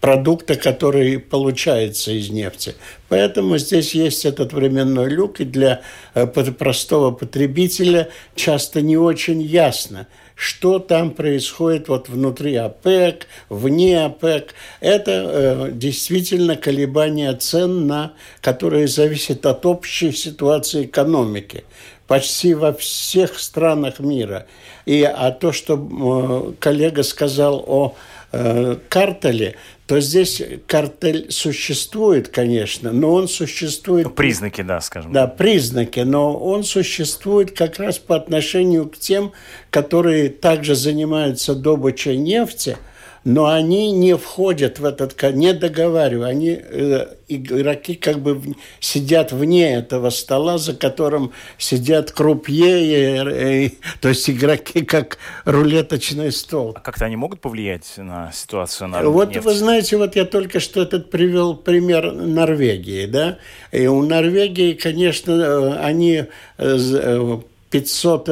продукта, 0.00 0.56
который 0.56 1.18
получается 1.18 2.12
из 2.12 2.30
нефти. 2.30 2.74
Поэтому 3.08 3.58
здесь 3.58 3.94
есть 3.94 4.24
этот 4.24 4.52
временной 4.52 5.08
люк, 5.08 5.40
и 5.40 5.44
для 5.44 5.82
э, 6.14 6.26
простого 6.26 7.10
потребителя 7.10 8.08
часто 8.34 8.82
не 8.82 8.96
очень 8.96 9.40
ясно, 9.40 10.06
что 10.34 10.78
там 10.78 11.10
происходит 11.10 11.88
вот 11.88 12.08
внутри 12.08 12.54
ОПЕК, 12.54 13.26
вне 13.48 14.04
ОПЕК. 14.04 14.54
Это 14.80 15.12
э, 15.12 15.70
действительно 15.72 16.56
колебания 16.56 17.32
цен, 17.34 17.86
на, 17.86 18.12
которые 18.40 18.88
зависят 18.88 19.46
от 19.46 19.64
общей 19.64 20.12
ситуации 20.12 20.84
экономики 20.84 21.64
почти 22.06 22.54
во 22.54 22.72
всех 22.72 23.38
странах 23.38 24.00
мира. 24.00 24.46
И 24.86 25.02
а 25.02 25.30
то, 25.30 25.52
что 25.52 25.74
э, 25.76 26.52
коллега 26.60 27.02
сказал 27.02 27.64
о 27.66 27.94
э, 28.32 28.76
картеле, 28.88 29.56
то 29.86 30.00
здесь 30.00 30.42
картель 30.66 31.30
существует, 31.30 32.28
конечно, 32.28 32.92
но 32.92 33.12
он 33.12 33.28
существует... 33.28 34.14
Признаки, 34.14 34.62
да, 34.62 34.80
скажем. 34.80 35.12
Да, 35.12 35.26
признаки, 35.26 36.00
но 36.00 36.36
он 36.36 36.64
существует 36.64 37.56
как 37.56 37.78
раз 37.78 37.98
по 37.98 38.16
отношению 38.16 38.88
к 38.88 38.96
тем, 38.98 39.32
которые 39.70 40.30
также 40.30 40.74
занимаются 40.74 41.54
добычей 41.54 42.16
нефти– 42.16 42.76
но 43.24 43.46
они 43.46 43.90
не 43.92 44.16
входят 44.16 44.78
в 44.78 44.84
этот, 44.84 45.20
не 45.34 45.54
договаривают, 45.54 46.30
они, 46.30 46.50
э, 46.50 47.06
игроки 47.28 47.94
как 47.94 48.20
бы 48.20 48.40
сидят 48.80 49.32
вне 49.32 49.74
этого 49.74 50.10
стола, 50.10 50.58
за 50.58 50.74
которым 50.74 51.32
сидят 51.56 52.12
крупье, 52.12 52.84
и, 52.84 53.66
и, 53.66 53.78
то 54.00 54.10
есть 54.10 54.28
игроки 54.28 54.84
как 54.84 55.18
рулеточный 55.46 56.32
стол. 56.32 56.72
А 56.76 56.80
как-то 56.80 57.06
они 57.06 57.16
могут 57.16 57.40
повлиять 57.40 57.94
на 57.96 58.30
ситуацию 58.32 58.88
на 58.88 59.02
Вот 59.02 59.30
нефть? 59.30 59.44
вы 59.44 59.54
знаете, 59.54 59.96
вот 59.96 60.16
я 60.16 60.26
только 60.26 60.60
что 60.60 60.82
этот 60.82 61.10
привел 61.10 61.56
пример 61.56 62.12
Норвегии, 62.12 63.06
да, 63.06 63.38
и 63.72 63.86
у 63.86 64.02
Норвегии, 64.02 64.74
конечно, 64.74 65.32
э, 65.32 65.78
они 65.78 66.24
э, 66.58 67.38
500, 67.74 68.26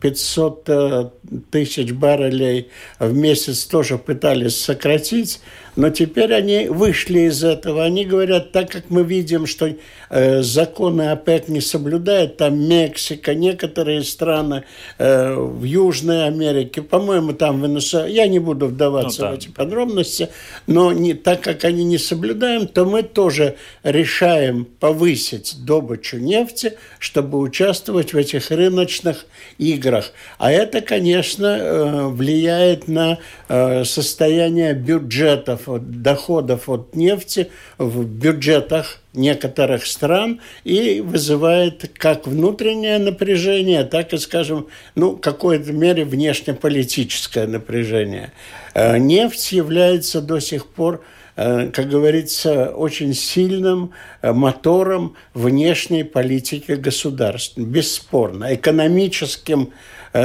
500 0.00 0.68
э, 0.68 0.72
э, 0.72 1.10
тысяч 1.52 1.92
баррелей 1.92 2.70
в 2.98 3.14
месяц 3.14 3.64
тоже 3.66 3.98
пытались 3.98 4.58
сократить. 4.58 5.40
Но 5.74 5.88
теперь 5.88 6.34
они 6.34 6.68
вышли 6.68 7.20
из 7.20 7.42
этого. 7.42 7.84
Они 7.84 8.04
говорят, 8.04 8.52
так 8.52 8.70
как 8.70 8.90
мы 8.90 9.04
видим, 9.04 9.46
что 9.46 9.74
э, 10.10 10.42
законы 10.42 11.10
ОПЕК 11.10 11.48
не 11.48 11.60
соблюдают, 11.60 12.36
там 12.36 12.58
Мексика, 12.58 13.34
некоторые 13.34 14.02
страны 14.02 14.64
э, 14.98 15.34
в 15.34 15.64
Южной 15.64 16.26
Америке, 16.26 16.82
по-моему, 16.82 17.32
там 17.32 17.62
Венесуэла, 17.62 18.06
я 18.06 18.26
не 18.26 18.38
буду 18.38 18.66
вдаваться 18.66 19.22
ну, 19.22 19.28
да. 19.28 19.32
в 19.32 19.38
эти 19.38 19.48
подробности, 19.48 20.28
но 20.66 20.92
не, 20.92 21.14
так 21.14 21.40
как 21.40 21.64
они 21.64 21.84
не 21.84 21.98
соблюдают, 21.98 22.74
то 22.74 22.84
мы 22.84 23.02
тоже 23.02 23.56
решаем 23.82 24.66
повысить 24.66 25.56
добычу 25.64 26.18
нефти, 26.18 26.74
чтобы 26.98 27.38
участвовать 27.38 28.12
в 28.12 28.16
этих 28.16 28.31
рыночных 28.50 29.26
играх. 29.58 30.12
А 30.38 30.50
это, 30.50 30.80
конечно, 30.80 31.46
э, 31.46 32.06
влияет 32.08 32.88
на 32.88 33.18
э, 33.48 33.84
состояние 33.84 34.74
бюджетов 34.74 35.62
доходов 35.66 36.68
от 36.68 36.94
нефти 36.94 37.50
в 37.78 38.04
бюджетах 38.04 38.98
некоторых 39.14 39.86
стран 39.86 40.40
и 40.64 41.00
вызывает 41.00 41.90
как 41.98 42.26
внутреннее 42.26 42.98
напряжение, 42.98 43.84
так 43.84 44.12
и, 44.12 44.18
скажем, 44.18 44.68
ну, 44.94 45.16
какой-то 45.16 45.72
мере 45.72 46.04
внешнеполитическое 46.04 47.46
напряжение. 47.46 48.32
Э, 48.74 48.98
нефть 48.98 49.52
является 49.52 50.20
до 50.20 50.40
сих 50.40 50.66
пор 50.66 51.04
как 51.34 51.88
говорится, 51.88 52.70
очень 52.70 53.14
сильным 53.14 53.92
э, 54.20 54.32
мотором 54.32 55.16
внешней 55.34 56.04
политики 56.04 56.72
государств, 56.72 57.58
бесспорно, 57.58 58.54
экономическим 58.54 59.72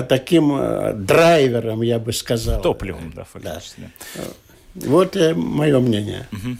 таким 0.09 1.05
драйвером, 1.05 1.81
я 1.81 1.97
бы 1.97 2.11
сказал. 2.11 2.61
Топливом, 2.61 3.13
да, 3.15 3.23
фактически. 3.23 3.89
Да. 4.15 4.21
Вот 4.85 5.15
э, 5.15 5.33
мое 5.33 5.79
мнение. 5.79 6.27
Угу. 6.31 6.57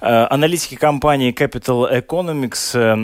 Аналитики 0.00 0.74
компании 0.74 1.32
Capital 1.32 2.04
Economics, 2.04 2.72
э, 2.74 2.94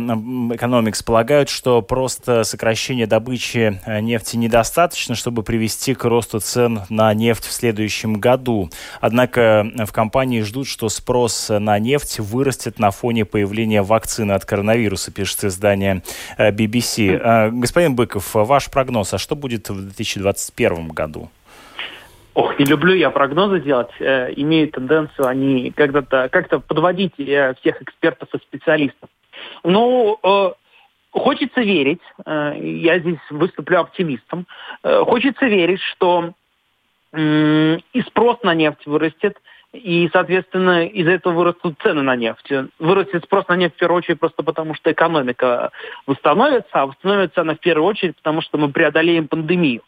Economics 0.55 1.05
полагают, 1.05 1.49
что 1.49 1.83
просто 1.83 2.45
сокращение 2.45 3.07
добычи 3.07 3.81
нефти 4.01 4.37
недостаточно, 4.37 5.15
чтобы 5.15 5.43
привести 5.43 5.95
к 5.95 6.05
росту 6.05 6.41
цен 6.41 6.83
на 6.89 7.13
нефть 7.15 7.45
в 7.45 7.53
следующем 7.53 8.15
году. 8.21 8.71
Однако 9.01 9.67
в 9.87 9.93
компании 9.93 10.41
ждут, 10.41 10.67
что 10.67 10.89
спрос 10.89 11.49
на 11.49 11.79
нефть 11.79 12.19
вырастет 12.19 12.79
на 12.79 12.91
фоне 12.91 13.25
появления 13.25 13.83
вакцины 13.83 14.33
от 14.33 14.45
коронавируса, 14.45 15.11
пишет 15.11 15.45
издание 15.45 16.03
BBC. 16.39 17.51
Господин 17.53 17.95
Быков, 17.95 18.35
ваш 18.35 18.71
прогноз, 18.71 19.15
а 19.15 19.19
что 19.19 19.37
будет 19.37 19.69
в 19.69 19.81
2021 19.81 20.89
году? 20.89 21.31
Ох, 22.37 22.59
не 22.59 22.67
люблю 22.67 22.93
я 22.93 23.09
прогнозы 23.11 23.61
делать. 23.61 23.91
Э, 23.99 24.31
имею 24.37 24.69
тенденцию 24.69 25.27
они 25.27 25.71
когда-то 25.71 26.29
как-то 26.31 26.61
подводить 26.61 27.15
э, 27.19 27.55
всех 27.61 27.81
экспертов 27.81 28.29
и 28.35 28.39
специалистов. 28.39 29.09
Ну, 29.65 30.19
э, 30.23 30.51
хочется 31.13 31.63
верить, 31.63 32.03
э, 32.27 32.57
я 32.61 32.99
здесь 32.99 33.21
выступлю 33.31 33.81
оптимистом, 33.81 34.47
э, 34.83 35.03
хочется 35.05 35.47
верить, 35.47 35.81
что 35.81 36.35
э, 37.15 37.79
и 37.95 38.03
спрос 38.03 38.43
на 38.43 38.53
нефть 38.53 38.85
вырастет, 38.85 39.39
и, 39.73 40.11
соответственно, 40.13 40.85
из-за 40.85 41.13
этого 41.13 41.33
вырастут 41.33 41.79
цены 41.83 42.03
на 42.03 42.17
нефть. 42.17 42.53
Вырастет 42.79 43.25
спрос 43.25 43.49
на 43.49 43.57
нефть 43.57 43.77
в 43.77 43.79
первую 43.79 43.97
очередь 43.97 44.21
просто 44.21 44.43
потому, 44.43 44.75
что 44.75 44.93
экономика 44.93 45.71
восстановится, 46.07 46.69
а 46.73 46.87
восстановится 46.87 47.41
она 47.41 47.55
в 47.55 47.61
первую 47.61 47.89
очередь 47.89 48.17
потому, 48.17 48.43
что 48.43 48.59
мы 48.59 48.69
преодолеем 48.69 49.27
пандемию. 49.27 49.81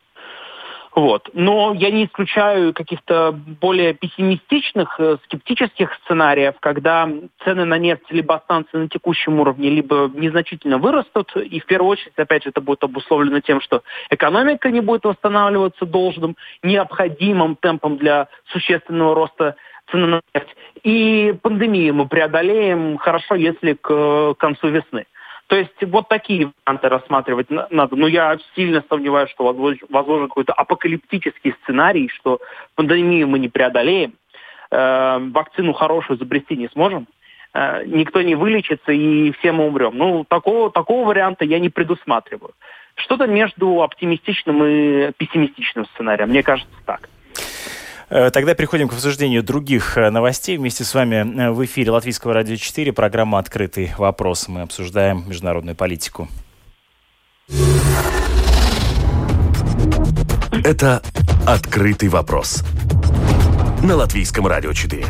Вот. 0.99 1.31
Но 1.33 1.75
я 1.75 1.93
не 1.93 2.07
исключаю 2.07 2.75
каких-то 2.75 3.31
более 3.31 3.95
пессимистичных, 3.95 4.99
э, 4.99 5.19
скептических 5.27 5.95
сценариев, 6.03 6.55
когда 6.59 7.09
цены 7.45 7.65
на 7.65 7.79
нефть 7.79 8.11
либо 8.11 8.35
останутся 8.35 8.79
на 8.79 8.89
текущем 8.89 9.39
уровне, 9.39 9.71
либо 9.71 10.11
незначительно 10.13 10.79
вырастут. 10.79 11.37
И 11.37 11.61
в 11.61 11.67
первую 11.67 11.91
очередь, 11.91 12.15
опять 12.17 12.43
же, 12.43 12.51
это 12.51 12.61
будет 12.61 12.83
обусловлено 12.83 13.39
тем, 13.39 13.61
что 13.61 13.85
экономика 14.11 14.73
не 14.73 14.81
будет 14.81 15.05
восстанавливаться 15.05 15.87
должным, 15.87 16.35
необходимым 16.65 17.55
темпом 17.55 17.97
для 17.97 18.27
существенного 18.47 19.15
роста 19.15 19.55
цены 19.93 20.07
на 20.07 20.21
нефть. 20.35 20.57
И 20.83 21.33
пандемию 21.43 21.95
мы 21.95 22.09
преодолеем 22.09 22.99
хорошо, 22.99 23.37
если 23.37 23.75
к 23.75 24.35
концу 24.35 24.67
весны. 24.67 25.07
То 25.49 25.57
есть 25.57 25.83
вот 25.83 26.09
такие 26.09 26.53
варианты 26.65 26.89
рассматривать 26.91 27.49
надо. 27.51 27.97
Но 27.97 28.07
я 28.07 28.37
сильно 28.55 28.85
сомневаюсь, 28.89 29.31
что 29.31 29.45
возможен 29.45 30.29
какой-то 30.29 30.53
апокалиптический 30.53 31.55
сценарий, 31.63 32.09
что 32.09 32.39
пандемию 32.75 33.27
мы 33.29 33.39
не 33.39 33.49
преодолеем, 33.49 34.13
э, 34.71 35.19
вакцину 35.31 35.73
хорошую 35.73 36.19
изобрести 36.19 36.55
не 36.55 36.69
сможем, 36.69 37.07
э, 37.55 37.85
никто 37.87 38.21
не 38.21 38.35
вылечится 38.35 38.93
и 38.93 39.33
все 39.33 39.53
мы 39.53 39.67
умрем. 39.67 39.97
Ну, 39.97 40.25
такого, 40.29 40.71
такого 40.71 41.09
варианта 41.09 41.47
я 41.47 41.59
не 41.59 41.71
предусматриваю. 41.71 42.53
Что-то 42.97 43.27
между 43.27 43.83
оптимистичным 43.83 44.63
и 44.65 45.13
пессимистичным 45.17 45.87
сценарием, 45.87 46.29
мне 46.29 46.43
кажется 46.43 46.77
так. 46.85 47.09
Э, 48.11 48.31
тогда 48.31 48.55
переходим 48.55 48.89
к 48.89 48.95
обсуждению 48.95 49.43
других 49.43 49.99
э, 49.99 50.11
новостей. 50.11 50.57
Вместе 50.57 50.85
с 50.85 50.95
вами 50.95 51.17
э, 51.17 51.51
в 51.51 51.63
эфире 51.65 51.91
Латвийского 51.91 52.33
радио 52.33 52.57
4 52.57 52.93
программа 52.93 53.39
«Открытый 53.39 53.93
вопрос». 53.99 54.49
Мы 54.49 54.63
обсуждаем 54.63 55.29
международную 55.29 55.77
политику. 55.77 56.29
Это 60.65 61.03
«Открытый 61.47 62.09
вопрос» 62.09 62.65
на 63.83 63.95
Латвийском 63.97 64.47
радио 64.47 64.73
4. 64.73 65.05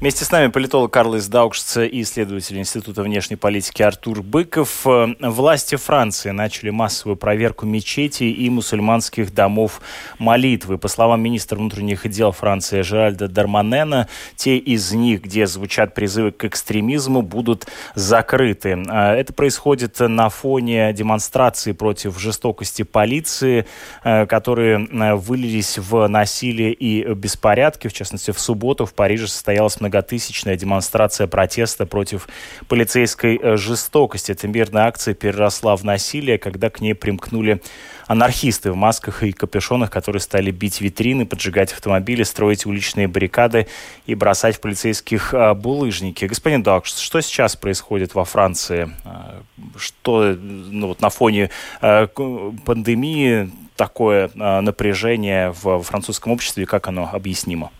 Вместе 0.00 0.24
с 0.24 0.30
нами 0.30 0.46
политолог 0.46 0.90
Карлос 0.90 1.26
Даукшц 1.26 1.76
и 1.76 2.00
исследователь 2.00 2.56
Института 2.56 3.02
внешней 3.02 3.36
политики 3.36 3.82
Артур 3.82 4.22
Быков. 4.22 4.86
Э, 4.86 5.08
власти 5.20 5.76
Франции 5.76 6.30
начали 6.30 6.70
массовую 6.70 7.18
проверку 7.18 7.66
мечетей 7.66 8.32
и 8.32 8.48
мусульманских 8.48 9.34
домов 9.34 9.82
молитвы. 10.18 10.78
По 10.78 10.88
словам 10.88 11.20
министра 11.20 11.56
внутренних 11.56 12.08
дел 12.08 12.32
Франции 12.32 12.80
Жеральда 12.80 13.28
Дарманена, 13.28 14.08
те 14.36 14.56
из 14.56 14.90
них, 14.92 15.20
где 15.20 15.46
звучат 15.46 15.92
призывы 15.92 16.32
к 16.32 16.46
экстремизму, 16.46 17.20
будут 17.20 17.66
закрыты. 17.94 18.82
Э, 18.88 19.12
это 19.12 19.34
происходит 19.34 20.00
на 20.00 20.30
фоне 20.30 20.94
демонстрации 20.94 21.72
против 21.72 22.18
жестокости 22.18 22.84
полиции, 22.84 23.66
э, 24.02 24.24
которые 24.24 24.78
вылились 25.16 25.76
в 25.76 26.06
насилие 26.08 26.72
и 26.72 27.12
беспорядки. 27.12 27.88
В 27.88 27.92
частности, 27.92 28.30
в 28.30 28.40
субботу 28.40 28.86
в 28.86 28.94
Париже 28.94 29.28
состоялась 29.28 29.78
много 29.78 29.89
многотысячная 29.90 30.56
демонстрация 30.56 31.26
протеста 31.26 31.84
против 31.84 32.28
полицейской 32.68 33.38
э, 33.42 33.56
жестокости. 33.56 34.32
Эта 34.32 34.46
мирная 34.46 34.84
акция 34.84 35.14
переросла 35.14 35.76
в 35.76 35.84
насилие, 35.84 36.38
когда 36.38 36.70
к 36.70 36.80
ней 36.80 36.94
примкнули 36.94 37.60
анархисты 38.06 38.70
в 38.70 38.76
масках 38.76 39.24
и 39.24 39.32
капюшонах, 39.32 39.90
которые 39.90 40.20
стали 40.20 40.52
бить 40.52 40.80
витрины, 40.80 41.26
поджигать 41.26 41.72
автомобили, 41.72 42.22
строить 42.22 42.66
уличные 42.66 43.08
баррикады 43.08 43.66
и 44.06 44.14
бросать 44.14 44.56
в 44.56 44.60
полицейских 44.60 45.34
а, 45.34 45.54
булыжники. 45.54 46.24
Господин 46.24 46.62
Дакш, 46.62 46.92
что 46.92 47.20
сейчас 47.20 47.56
происходит 47.56 48.14
во 48.14 48.24
Франции? 48.24 48.90
А, 49.04 49.42
что 49.76 50.36
ну, 50.40 50.88
вот 50.88 51.00
на 51.00 51.10
фоне 51.10 51.50
пандемии 51.80 53.50
такое 53.76 54.30
напряжение 54.34 55.54
в 55.62 55.82
французском 55.82 56.32
обществе, 56.32 56.66
как 56.66 56.88
оно 56.88 57.08
объяснимо? 57.12 57.70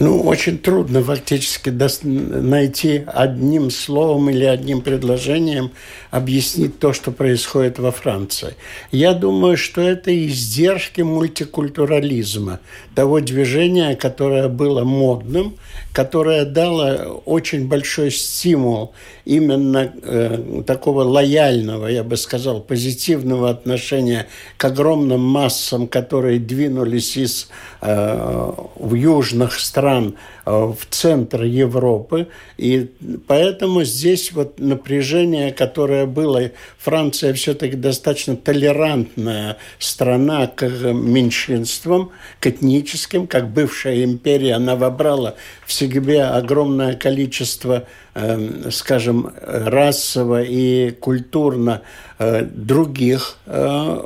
Ну, 0.00 0.20
очень 0.20 0.58
трудно 0.58 1.02
фактически 1.02 1.70
найти 2.04 3.02
одним 3.04 3.68
словом 3.72 4.30
или 4.30 4.44
одним 4.44 4.80
предложением 4.80 5.72
объяснить 6.12 6.78
то, 6.78 6.92
что 6.92 7.10
происходит 7.10 7.80
во 7.80 7.90
Франции. 7.90 8.54
Я 8.92 9.12
думаю, 9.12 9.56
что 9.56 9.80
это 9.80 10.16
издержки 10.28 11.00
мультикультурализма, 11.00 12.60
того 12.94 13.18
движения, 13.18 13.96
которое 13.96 14.46
было 14.46 14.84
модным, 14.84 15.56
которое 15.92 16.44
дало 16.44 17.20
очень 17.24 17.66
большой 17.66 18.12
стимул 18.12 18.92
именно 19.24 19.92
э, 20.00 20.62
такого 20.64 21.02
лояльного, 21.02 21.88
я 21.88 22.04
бы 22.04 22.16
сказал, 22.16 22.60
позитивного 22.60 23.50
отношения 23.50 24.28
к 24.58 24.64
огромным 24.64 25.22
массам, 25.22 25.88
которые 25.88 26.38
двинулись 26.38 27.16
из 27.16 27.48
э, 27.80 28.52
в 28.76 28.94
южных 28.94 29.58
стран 29.58 29.87
э, 29.88 30.50
в 30.50 30.78
центр 30.90 31.42
Европы. 31.42 32.28
И 32.56 32.90
поэтому 33.26 33.84
здесь 33.84 34.32
вот 34.32 34.58
напряжение, 34.58 35.52
которое 35.52 36.06
было, 36.06 36.50
Франция 36.78 37.32
все-таки 37.34 37.76
достаточно 37.76 38.36
толерантная 38.36 39.56
страна 39.78 40.46
к 40.46 40.66
меньшинствам, 40.66 42.10
к 42.40 42.46
этническим, 42.46 43.26
как 43.26 43.50
бывшая 43.50 44.04
империя, 44.04 44.54
она 44.54 44.76
вобрала 44.76 45.34
в 45.66 45.72
себе 45.72 46.24
огромное 46.24 46.94
количество, 46.94 47.86
э, 48.14 48.70
скажем, 48.70 49.32
расово 49.42 50.42
и 50.42 50.90
культурно 50.90 51.82
э, 52.18 52.42
других 52.44 53.38
э, 53.46 54.00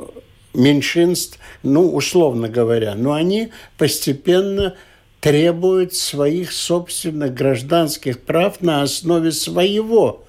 меньшинств, 0.53 1.39
ну, 1.63 1.93
условно 1.93 2.49
говоря, 2.49 2.95
но 2.95 3.13
они 3.13 3.49
постепенно 3.77 4.75
требуют 5.23 5.95
своих 5.95 6.51
собственных 6.51 7.33
гражданских 7.33 8.19
прав 8.19 8.61
на 8.61 8.83
основе 8.83 9.31
своего 9.31 10.23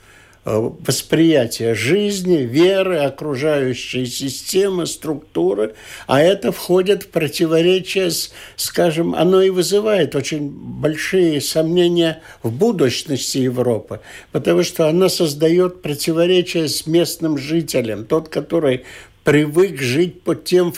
Э, 0.47 0.71
восприятия 0.87 1.75
жизни, 1.75 2.37
веры, 2.37 2.99
окружающей 2.99 4.05
системы, 4.05 4.85
структуры, 4.85 5.75
а 6.07 6.21
это 6.21 6.53
входит 6.53 7.05
в 7.05 7.09
противоречие 7.09 8.11
с, 8.11 8.31
скажем, 8.57 9.15
оно 9.15 9.41
и 9.41 9.49
вызывает 9.49 10.15
очень 10.15 10.51
большие 10.51 11.41
сомнения 11.41 12.21
в 12.43 12.53
будущности 12.53 13.39
Европы, 13.39 14.01
потому 14.33 14.65
что 14.65 14.87
она 14.87 15.09
создает 15.09 15.81
противоречие 15.81 16.69
с 16.69 16.87
местным 16.87 17.39
жителем, 17.39 18.05
тот, 18.05 18.29
который 18.29 18.85
привык 19.25 19.81
жить 19.81 20.21
по 20.21 20.35
тем 20.35 20.75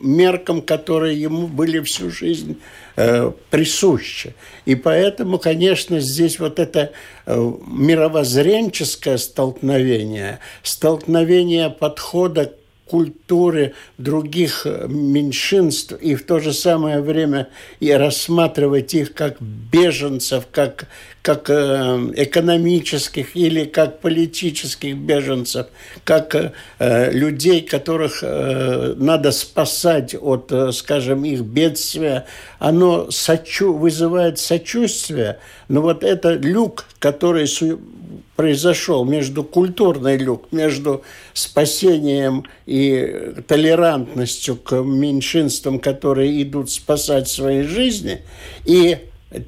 меркам, 0.00 0.62
которые 0.62 1.20
ему 1.20 1.48
были 1.48 1.80
всю 1.80 2.08
жизнь 2.08 2.60
Э, 2.96 3.32
присуще. 3.50 4.34
И 4.66 4.76
поэтому, 4.76 5.40
конечно, 5.40 5.98
здесь 5.98 6.38
вот 6.38 6.60
это 6.60 6.92
э, 7.26 7.52
мировоззренческое 7.66 9.16
столкновение, 9.16 10.38
столкновение 10.62 11.70
подхода 11.70 12.52
культуры 12.86 13.72
других 13.96 14.66
э, 14.66 14.86
меньшинств 14.88 15.94
и 16.00 16.14
в 16.14 16.24
то 16.24 16.38
же 16.38 16.52
самое 16.52 17.00
время 17.00 17.48
и 17.80 17.90
рассматривать 17.90 18.92
их 18.94 19.14
как 19.14 19.40
беженцев, 19.40 20.44
как, 20.52 20.86
как 21.22 21.48
э, 21.48 22.12
экономических 22.16 23.36
или 23.36 23.64
как 23.64 24.00
политических 24.00 24.96
беженцев, 24.96 25.68
как 26.04 26.34
э, 26.78 27.10
людей, 27.12 27.62
которых 27.62 28.22
надо 28.22 29.32
спасать 29.32 30.14
от, 30.14 30.52
скажем, 30.74 31.24
их 31.24 31.40
бедствия, 31.40 32.26
оно 32.58 33.10
сочу, 33.10 33.74
вызывает 33.74 34.38
сочувствие, 34.38 35.38
но 35.68 35.80
вот 35.80 36.04
это 36.04 36.34
люк, 36.34 36.84
который 36.98 37.46
произошел 38.36 39.04
между 39.04 39.44
культурной 39.44 40.16
люк, 40.16 40.48
между 40.50 41.02
спасением 41.32 42.44
и 42.66 43.34
толерантностью 43.46 44.56
к 44.56 44.82
меньшинствам, 44.82 45.78
которые 45.78 46.42
идут 46.42 46.70
спасать 46.70 47.28
свои 47.28 47.62
жизни, 47.62 48.22
и 48.64 48.98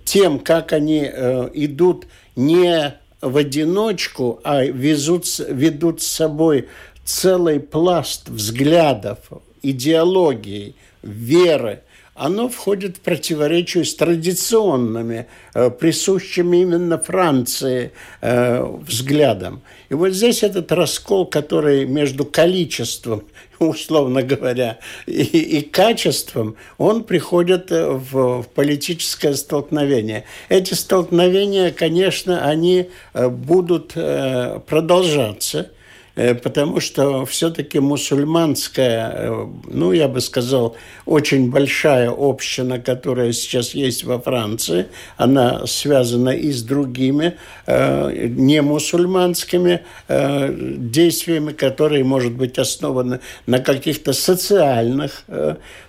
тем, 0.04 0.38
как 0.38 0.72
они 0.72 1.08
э, 1.10 1.50
идут 1.54 2.06
не 2.34 2.94
в 3.20 3.36
одиночку, 3.36 4.40
а 4.44 4.64
везут, 4.64 5.26
ведут 5.48 6.02
с 6.02 6.06
собой 6.06 6.68
целый 7.04 7.60
пласт 7.60 8.28
взглядов, 8.28 9.18
идеологий, 9.62 10.74
веры, 11.02 11.82
оно 12.16 12.48
входит 12.48 12.96
в 12.96 13.00
противоречие 13.00 13.84
с 13.84 13.94
традиционными, 13.94 15.26
э, 15.54 15.70
присущими 15.70 16.58
именно 16.58 16.98
Франции 16.98 17.92
э, 18.20 18.64
взглядом. 18.86 19.62
И 19.90 19.94
вот 19.94 20.10
здесь 20.10 20.42
этот 20.42 20.72
раскол, 20.72 21.26
который 21.26 21.84
между 21.84 22.24
количеством 22.24 23.24
условно 23.58 24.22
говоря, 24.22 24.78
и, 25.06 25.12
и 25.12 25.60
качеством, 25.62 26.56
он 26.78 27.04
приходит 27.04 27.70
в, 27.70 28.42
в 28.42 28.48
политическое 28.54 29.34
столкновение. 29.34 30.24
Эти 30.48 30.74
столкновения, 30.74 31.70
конечно, 31.70 32.44
они 32.46 32.90
э, 33.14 33.28
будут 33.28 33.92
э, 33.94 34.60
продолжаться– 34.66 35.70
Э, 35.75 35.75
потому 36.16 36.80
что 36.80 37.26
все-таки 37.26 37.78
мусульманская, 37.78 39.12
э, 39.14 39.46
ну, 39.68 39.92
я 39.92 40.08
бы 40.08 40.20
сказал, 40.20 40.76
очень 41.04 41.50
большая 41.50 42.10
община, 42.10 42.78
которая 42.80 43.32
сейчас 43.32 43.74
есть 43.74 44.04
во 44.04 44.18
Франции, 44.18 44.86
она 45.18 45.66
связана 45.66 46.30
и 46.30 46.50
с 46.50 46.62
другими 46.62 47.36
э, 47.66 48.28
не 48.28 48.62
мусульманскими 48.62 49.82
действиями, 50.08 51.52
которые, 51.52 52.04
может 52.04 52.32
быть, 52.32 52.58
основаны 52.58 53.20
на 53.46 53.58
каких-то 53.58 54.12
социальных, 54.12 55.24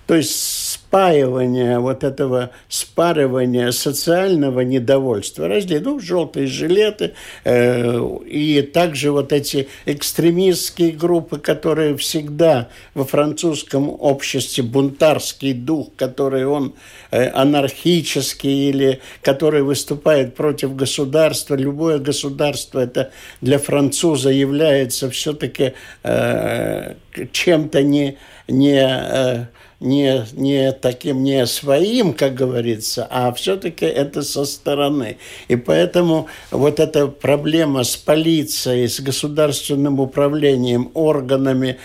то 0.07 0.15
есть 0.15 0.71
спаивания, 0.71 1.79
вот 1.79 2.05
этого 2.05 2.51
спаривания 2.69 3.71
социального 3.71 4.61
недовольства. 4.61 5.49
Разделили, 5.49 5.83
ну, 5.83 5.99
желтые 5.99 6.47
жилеты, 6.47 7.13
э, 7.43 7.99
и 8.25 8.61
также 8.61 9.11
вот 9.11 9.33
эти 9.33 9.67
экстремистские 9.85 10.91
группы, 10.91 11.39
которые 11.39 11.97
всегда 11.97 12.69
во 12.93 13.03
французском 13.03 13.89
обществе, 13.89 14.63
бунтарский 14.63 15.51
дух, 15.51 15.89
который 15.97 16.45
он 16.45 16.73
э, 17.11 17.27
анархический 17.27 18.69
или 18.69 19.01
который 19.21 19.63
выступает 19.63 20.35
против 20.35 20.73
государства. 20.73 21.55
Любое 21.55 21.99
государство 21.99 22.79
это 22.79 23.11
для 23.41 23.59
француза 23.59 24.29
является 24.29 25.09
все-таки 25.09 25.73
э, 26.03 26.93
чем-то 27.33 27.83
не, 27.83 28.17
не 28.47 28.79
э, 28.79 29.45
не, 29.79 30.25
не 30.33 30.71
таким, 30.71 31.23
не 31.23 31.45
своим, 31.45 32.13
как 32.13 32.33
говорится, 32.33 33.07
а 33.09 33.31
все-таки 33.33 33.85
это 33.85 34.23
со 34.23 34.45
стороны. 34.45 35.17
И 35.47 35.55
поэтому 35.55 36.27
вот 36.51 36.79
эта 36.79 37.07
проблема 37.07 37.83
с 37.83 37.95
полицией, 37.95 38.87
с 38.87 38.99
государственным 38.99 39.99
управлением, 39.99 40.89
органами 40.95 41.77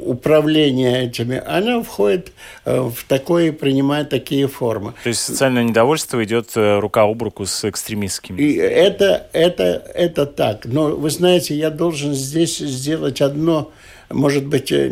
управления 0.00 1.04
этими, 1.04 1.42
она 1.46 1.82
входит 1.82 2.32
э, 2.64 2.80
в 2.80 3.04
такое 3.06 3.52
принимает 3.52 4.08
такие 4.08 4.48
формы. 4.48 4.94
То 5.02 5.10
есть 5.10 5.20
социальное 5.20 5.64
недовольство 5.64 6.24
идет 6.24 6.52
э, 6.56 6.78
рука 6.78 7.02
об 7.02 7.22
руку 7.22 7.44
с 7.44 7.68
экстремистскими? 7.68 8.40
И 8.40 8.54
это, 8.56 9.26
это, 9.32 9.82
это 9.94 10.24
так. 10.26 10.64
Но 10.64 10.96
вы 10.96 11.10
знаете, 11.10 11.54
я 11.54 11.70
должен 11.70 12.14
здесь 12.14 12.58
сделать 12.58 13.20
одно 13.20 13.70
может 14.10 14.46
быть, 14.46 14.72
э, 14.72 14.90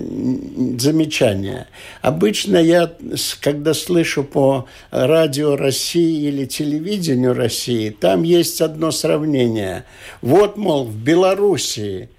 замечание. 0.78 1.66
Обычно 2.02 2.56
я, 2.56 2.92
когда 3.40 3.74
слышу 3.74 4.24
по 4.24 4.66
радио 4.90 5.56
России 5.56 6.28
или 6.28 6.46
телевидению 6.46 7.34
России, 7.34 7.90
там 7.90 8.22
есть 8.22 8.60
одно 8.60 8.90
сравнение. 8.90 9.84
Вот, 10.22 10.56
мол, 10.56 10.84
в 10.84 10.96
Белоруссии– 10.96 12.08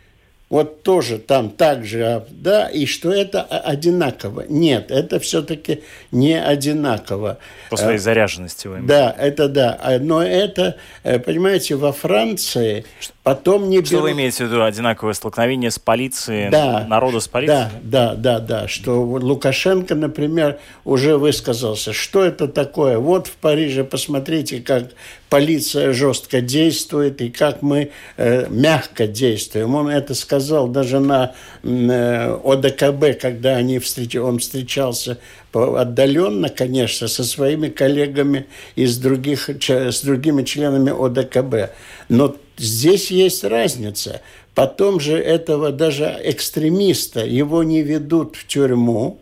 вот 0.49 0.81
тоже 0.81 1.19
там 1.19 1.51
так 1.51 1.85
же, 1.85 2.03
а, 2.03 2.27
да, 2.31 2.67
и 2.67 2.87
что 2.87 3.11
это 3.11 3.43
одинаково. 3.43 4.45
Нет, 4.49 4.89
это 4.89 5.19
все-таки 5.19 5.83
не 6.11 6.41
одинаково. 6.41 7.37
По 7.69 7.77
своей 7.77 7.97
э, 7.97 8.01
заряженности 8.01 8.67
вы 8.67 8.79
Да, 8.81 9.15
это 9.17 9.47
да. 9.47 9.77
А, 9.79 9.99
но 9.99 10.23
это, 10.23 10.75
э, 11.03 11.19
понимаете, 11.19 11.75
во 11.75 11.91
Франции 11.91 12.83
потом 13.29 13.69
не 13.69 13.83
Что 13.83 13.91
берут... 13.91 14.03
вы 14.03 14.11
имеете 14.13 14.43
в 14.43 14.47
виду? 14.47 14.63
Одинаковое 14.63 15.13
столкновение 15.13 15.69
с 15.69 15.77
полицией, 15.77 16.49
да, 16.49 16.87
народа 16.89 17.19
с 17.19 17.27
полицией? 17.27 17.69
Да, 17.83 18.15
да, 18.15 18.39
да, 18.39 18.39
да. 18.39 18.67
Что 18.67 19.03
Лукашенко, 19.03 19.93
например, 19.93 20.57
уже 20.83 21.15
высказался, 21.15 21.93
что 21.93 22.23
это 22.23 22.47
такое. 22.47 22.97
Вот 22.97 23.27
в 23.27 23.33
Париже, 23.33 23.83
посмотрите, 23.83 24.61
как 24.61 24.85
полиция 25.29 25.93
жестко 25.93 26.41
действует 26.41 27.21
и 27.21 27.29
как 27.29 27.61
мы 27.61 27.91
э, 28.17 28.47
мягко 28.49 29.05
действуем. 29.05 29.75
Он 29.75 29.89
это 29.89 30.15
сказал 30.15 30.67
даже 30.67 30.99
на 30.99 31.35
э, 31.61 32.39
ОДКБ, 32.43 33.21
когда 33.21 33.57
они 33.57 33.77
встреч... 33.77 34.15
он 34.15 34.39
встречался 34.39 35.19
отдаленно, 35.53 36.49
конечно, 36.49 37.07
со 37.07 37.23
своими 37.23 37.69
коллегами 37.69 38.47
из 38.75 38.97
других, 38.97 39.49
с 39.49 40.01
другими 40.01 40.41
членами 40.41 40.91
ОДКБ. 40.91 41.75
Но 42.09 42.35
здесь 42.59 43.11
есть 43.11 43.43
разница. 43.43 44.21
Потом 44.53 44.99
же 44.99 45.17
этого 45.17 45.71
даже 45.71 46.19
экстремиста, 46.23 47.25
его 47.25 47.63
не 47.63 47.81
ведут 47.81 48.35
в 48.35 48.45
тюрьму, 48.45 49.19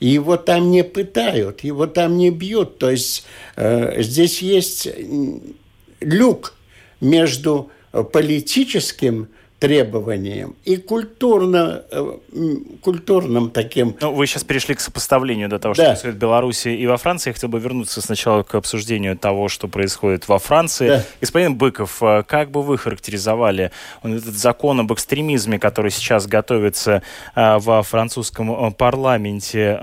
его 0.00 0.36
там 0.36 0.70
не 0.70 0.84
пытают, 0.84 1.64
его 1.64 1.86
там 1.86 2.16
не 2.16 2.30
бьют. 2.30 2.78
То 2.78 2.90
есть 2.90 3.24
э, 3.56 4.02
здесь 4.02 4.40
есть 4.42 4.88
люк 6.00 6.54
между 7.00 7.70
политическим 8.12 9.28
требованиям 9.58 10.54
и 10.64 10.76
культурно, 10.76 11.82
э, 11.90 12.16
культурным 12.82 13.50
таким... 13.50 13.96
Ну, 14.00 14.12
вы 14.12 14.26
сейчас 14.26 14.44
перешли 14.44 14.74
к 14.74 14.80
сопоставлению 14.80 15.48
до 15.48 15.58
того, 15.58 15.72
что 15.72 15.84
да. 15.84 15.88
происходит 15.90 16.16
в 16.16 16.18
Беларуси 16.18 16.68
и 16.68 16.86
во 16.86 16.98
Франции. 16.98 17.30
Я 17.30 17.34
хотел 17.34 17.48
бы 17.48 17.58
вернуться 17.58 18.02
сначала 18.02 18.42
к 18.42 18.54
обсуждению 18.54 19.16
того, 19.16 19.48
что 19.48 19.66
происходит 19.66 20.28
во 20.28 20.38
Франции. 20.38 20.88
Да. 20.88 21.04
Господин 21.22 21.56
Быков, 21.56 22.02
э, 22.02 22.22
как 22.26 22.50
бы 22.50 22.62
вы 22.62 22.76
характеризовали 22.76 23.70
этот 24.02 24.34
закон 24.34 24.80
об 24.80 24.92
экстремизме, 24.92 25.58
который 25.58 25.90
сейчас 25.90 26.26
готовится 26.26 27.02
э, 27.34 27.58
во 27.58 27.82
французском 27.82 28.74
парламенте? 28.74 29.80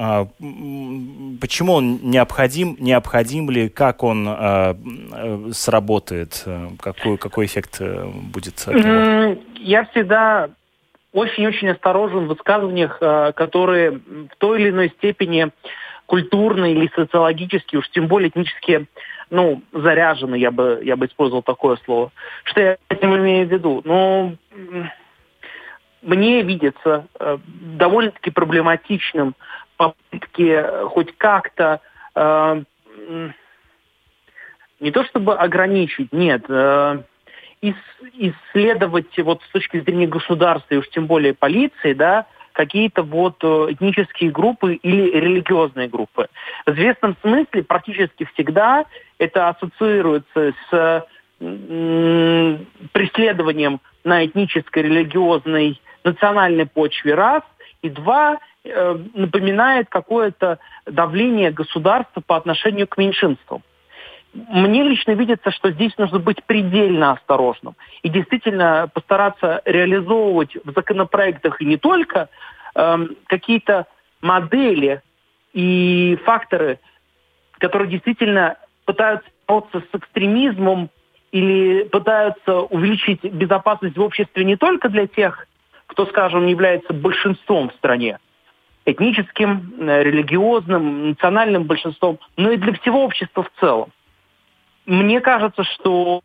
Почему 1.42 1.74
он 1.74 2.00
необходим? 2.04 2.78
Необходим 2.80 3.50
ли? 3.50 3.70
Как 3.70 4.04
он 4.04 5.54
сработает? 5.54 6.46
Какой, 6.80 7.18
какой 7.18 7.46
эффект 7.48 7.82
будет 7.82 8.64
от 8.68 8.76
него? 8.76 9.38
Я 9.63 9.86
всегда 9.86 10.49
очень-очень 11.13 11.69
осторожен 11.69 12.26
в 12.26 12.28
высказываниях, 12.28 12.97
э, 12.99 13.32
которые 13.34 13.91
в 13.91 14.36
той 14.38 14.62
или 14.62 14.69
иной 14.69 14.89
степени 14.89 15.52
культурно 16.06 16.71
или 16.71 16.91
социологически, 16.95 17.78
уж 17.78 17.89
тем 17.89 18.08
более 18.08 18.30
этнически, 18.30 18.88
ну, 19.30 19.62
заряжены, 19.71 20.36
я 20.36 20.52
бы, 20.52 20.82
я 20.84 20.95
бы 20.95 21.06
использовал 21.06 21.41
такое 21.43 21.78
слово. 21.86 22.12
Что 22.43 22.62
я 22.62 22.78
этим 22.89 23.15
имею 23.15 23.47
в 23.47 23.52
виду? 23.52 23.82
Ну, 23.86 24.36
мне 26.02 26.41
видится 26.41 27.08
э, 27.19 27.38
довольно-таки 27.45 28.32
проблематичным 28.32 29.36
попытки 29.78 30.63
хоть 30.89 31.15
как-то 31.17 31.80
э, 32.15 32.63
не 34.80 34.91
то 34.91 35.06
чтобы 35.06 35.36
ограничить, 35.36 36.12
нет, 36.12 36.43
э, 36.49 37.04
исследовать 38.13 39.17
вот 39.19 39.41
с 39.43 39.52
точки 39.52 39.80
зрения 39.80 40.08
государства 40.08 40.73
и 40.73 40.78
уж 40.78 40.89
тем 40.89 41.08
более 41.08 41.34
полиции, 41.34 41.93
да, 41.93 42.26
какие-то 42.52 43.04
вот 43.04 43.43
э, 43.43 43.67
этнические 43.71 44.32
группы 44.32 44.76
или 44.76 45.19
религиозные 45.19 45.88
группы. 45.88 46.28
В 46.65 46.71
известном 46.71 47.15
смысле 47.21 47.63
практически 47.63 48.26
всегда 48.34 48.86
это 49.17 49.49
ассоциируется 49.49 50.54
с 50.69 51.08
преследованием 52.93 53.82
на 54.04 54.26
этнической, 54.26 54.84
религиозной, 54.84 55.82
национальной 56.04 56.65
почве 56.65 57.15
раз, 57.15 57.43
и 57.82 57.89
два, 57.89 58.38
э, 58.63 58.97
напоминает 59.13 59.89
какое-то 59.89 60.60
давление 60.86 61.52
государства 61.52 62.21
по 62.21 62.38
отношению 62.38 62.88
к 62.88 62.97
меньшинствам 62.97 63.62
мне 64.34 64.84
лично 64.84 65.12
видится, 65.12 65.52
что 65.52 65.72
здесь 65.72 65.96
нужно 65.98 66.19
быть 66.19 66.43
предельно 66.43 67.12
осторожным 67.12 67.76
и 68.02 68.10
действительно 68.10 68.89
постараться 68.93 69.62
реализовывать 69.65 70.56
в 70.63 70.72
законопроектах 70.72 71.62
и 71.62 71.65
не 71.65 71.78
только 71.78 72.30
э, 72.76 73.08
какие-то 73.28 73.86
модели 74.22 75.02
и 75.54 76.17
факторы, 76.26 76.80
которые 77.60 77.89
действительно 77.89 78.58
пытаются 78.86 79.30
бороться 79.48 79.82
с 79.82 79.96
экстремизмом 79.96 80.89
или 81.32 81.84
пытаются 81.84 82.62
увеличить 82.62 83.24
безопасность 83.24 83.98
в 83.98 84.02
обществе 84.02 84.43
не 84.43 84.56
только 84.56 84.89
для 84.89 85.08
тех, 85.08 85.48
кто, 85.88 86.06
скажем, 86.08 86.48
является 86.48 86.93
большинством 86.93 87.69
в 87.69 87.74
стране, 87.74 88.19
этническим, 88.86 89.74
э, 89.80 90.04
религиозным, 90.04 91.10
национальным 91.10 91.63
большинством, 91.63 92.19
но 92.36 92.52
и 92.52 92.58
для 92.58 92.74
всего 92.74 93.04
общества 93.04 93.43
в 93.43 93.52
целом. 93.60 93.91
Мне 94.86 95.22
кажется, 95.22 95.63
что 95.63 96.22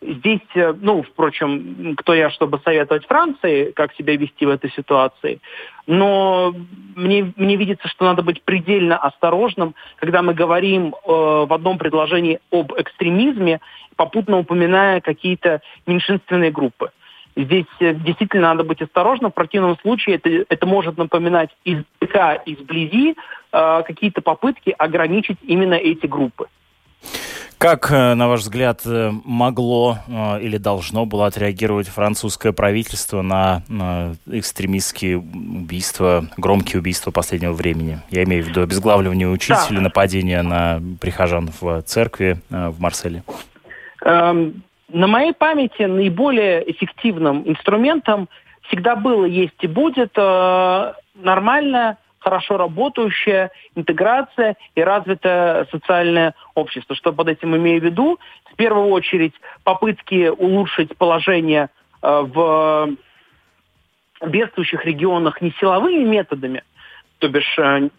здесь, 0.00 0.40
э, 0.54 0.74
ну, 0.80 1.02
впрочем, 1.02 1.94
кто 1.96 2.14
я, 2.14 2.30
чтобы 2.30 2.60
советовать 2.64 3.06
Франции, 3.06 3.72
как 3.72 3.94
себя 3.94 4.16
вести 4.16 4.46
в 4.46 4.50
этой 4.50 4.70
ситуации, 4.70 5.40
но 5.86 6.54
мне, 6.94 7.32
мне 7.36 7.56
видится, 7.56 7.88
что 7.88 8.04
надо 8.04 8.22
быть 8.22 8.42
предельно 8.42 8.96
осторожным, 8.96 9.74
когда 9.96 10.22
мы 10.22 10.34
говорим 10.34 10.88
э, 10.88 11.08
в 11.08 11.52
одном 11.52 11.78
предложении 11.78 12.40
об 12.50 12.72
экстремизме, 12.76 13.60
попутно 13.96 14.38
упоминая 14.38 15.00
какие-то 15.00 15.60
меньшинственные 15.86 16.50
группы. 16.50 16.90
Здесь 17.36 17.66
э, 17.80 17.94
действительно 17.94 18.48
надо 18.48 18.64
быть 18.64 18.80
осторожным. 18.80 19.30
В 19.30 19.34
противном 19.34 19.76
случае 19.78 20.16
это, 20.16 20.46
это 20.48 20.66
может 20.66 20.96
напоминать 20.96 21.50
издалека, 21.64 22.42
изблизи 22.46 23.14
э, 23.52 23.82
какие-то 23.86 24.22
попытки 24.22 24.74
ограничить 24.76 25.38
именно 25.42 25.74
эти 25.74 26.06
группы. 26.06 26.46
Как, 27.58 27.90
э, 27.90 28.14
на 28.14 28.28
ваш 28.28 28.40
взгляд, 28.40 28.82
э, 28.84 29.10
могло 29.24 29.98
э, 30.06 30.40
или 30.42 30.58
должно 30.58 31.06
было 31.06 31.26
отреагировать 31.26 31.88
французское 31.88 32.52
правительство 32.52 33.22
на 33.22 33.62
экстремистские 34.30 35.16
убийства, 35.16 36.26
громкие 36.36 36.80
убийства 36.80 37.10
последнего 37.10 37.54
времени? 37.54 37.98
Я 38.10 38.24
имею 38.24 38.44
в 38.44 38.48
виду 38.48 38.60
обезглавливание 38.60 39.28
учителя, 39.28 39.78
да. 39.78 39.80
нападение 39.80 40.42
на 40.42 40.82
прихожан 41.00 41.48
в 41.58 41.82
церкви 41.82 42.40
в 42.50 42.78
Марселе. 42.78 43.22
Эм, 44.04 44.62
на 44.92 45.06
моей 45.06 45.32
памяти 45.32 45.82
наиболее 45.82 46.70
эффективным 46.70 47.42
инструментом 47.48 48.28
всегда 48.68 48.96
было, 48.96 49.24
есть 49.24 49.56
и 49.60 49.66
будет 49.66 50.14
нормальная 50.16 51.96
хорошо 52.26 52.56
работающая 52.56 53.52
интеграция 53.76 54.56
и 54.74 54.80
развитое 54.82 55.64
социальное 55.70 56.34
общество. 56.56 56.96
Что 56.96 57.12
под 57.12 57.28
этим 57.28 57.56
имею 57.56 57.80
в 57.80 57.84
виду? 57.84 58.18
В 58.52 58.56
первую 58.56 58.88
очередь 58.88 59.34
попытки 59.62 60.26
улучшить 60.26 60.96
положение 60.96 61.68
э, 62.02 62.22
в 62.34 62.88
бедствующих 64.26 64.84
регионах 64.84 65.40
не 65.40 65.52
силовыми 65.60 66.02
методами, 66.02 66.64
то 67.20 67.28
бишь 67.28 67.56
э, 67.58 67.90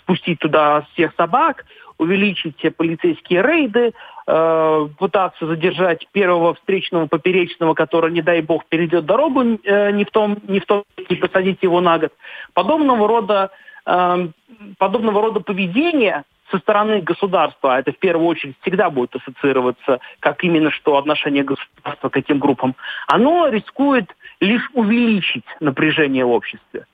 спустить 0.00 0.40
туда 0.40 0.82
всех 0.92 1.14
собак, 1.16 1.64
увеличить 1.96 2.62
полицейские 2.76 3.40
рейды, 3.40 3.94
э, 4.26 4.88
пытаться 4.98 5.46
задержать 5.46 6.06
первого 6.12 6.52
встречного 6.52 7.06
поперечного, 7.06 7.72
который, 7.72 8.12
не 8.12 8.20
дай 8.20 8.42
бог, 8.42 8.66
перейдет 8.66 9.06
дорогу 9.06 9.42
не 9.42 10.04
в 10.04 10.10
том, 10.10 10.36
не 10.48 10.60
в 10.60 10.66
том, 10.66 10.84
и 11.08 11.14
посадить 11.14 11.62
его 11.62 11.80
на 11.80 11.98
год. 11.98 12.12
Подобного 12.52 13.08
рода 13.08 13.50
Эм, 13.86 14.34
подобного 14.78 15.22
рода 15.22 15.40
поведение 15.40 16.24
со 16.50 16.58
стороны 16.58 17.00
государства, 17.00 17.74
а 17.74 17.78
это 17.78 17.92
в 17.92 17.98
первую 17.98 18.26
очередь 18.26 18.56
всегда 18.60 18.90
будет 18.90 19.14
ассоциироваться 19.14 20.00
как 20.18 20.42
именно 20.44 20.70
что 20.70 20.98
отношение 20.98 21.44
государства 21.44 22.08
к 22.08 22.16
этим 22.16 22.38
группам, 22.38 22.74
оно 23.06 23.48
рискует 23.48 24.14
лишь 24.40 24.68
увеличить 24.74 25.44
напряжение 25.60 26.24
в 26.24 26.30
обществе. 26.30 26.86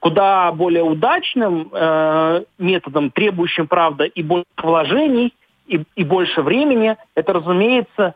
Куда 0.00 0.52
более 0.52 0.82
удачным 0.82 1.68
э, 1.72 2.44
методом, 2.58 3.10
требующим, 3.10 3.66
правда, 3.66 4.04
и 4.04 4.22
больше 4.22 4.44
вложений, 4.56 5.34
и, 5.66 5.82
и 5.94 6.04
больше 6.04 6.42
времени, 6.42 6.96
это, 7.14 7.32
разумеется, 7.32 8.14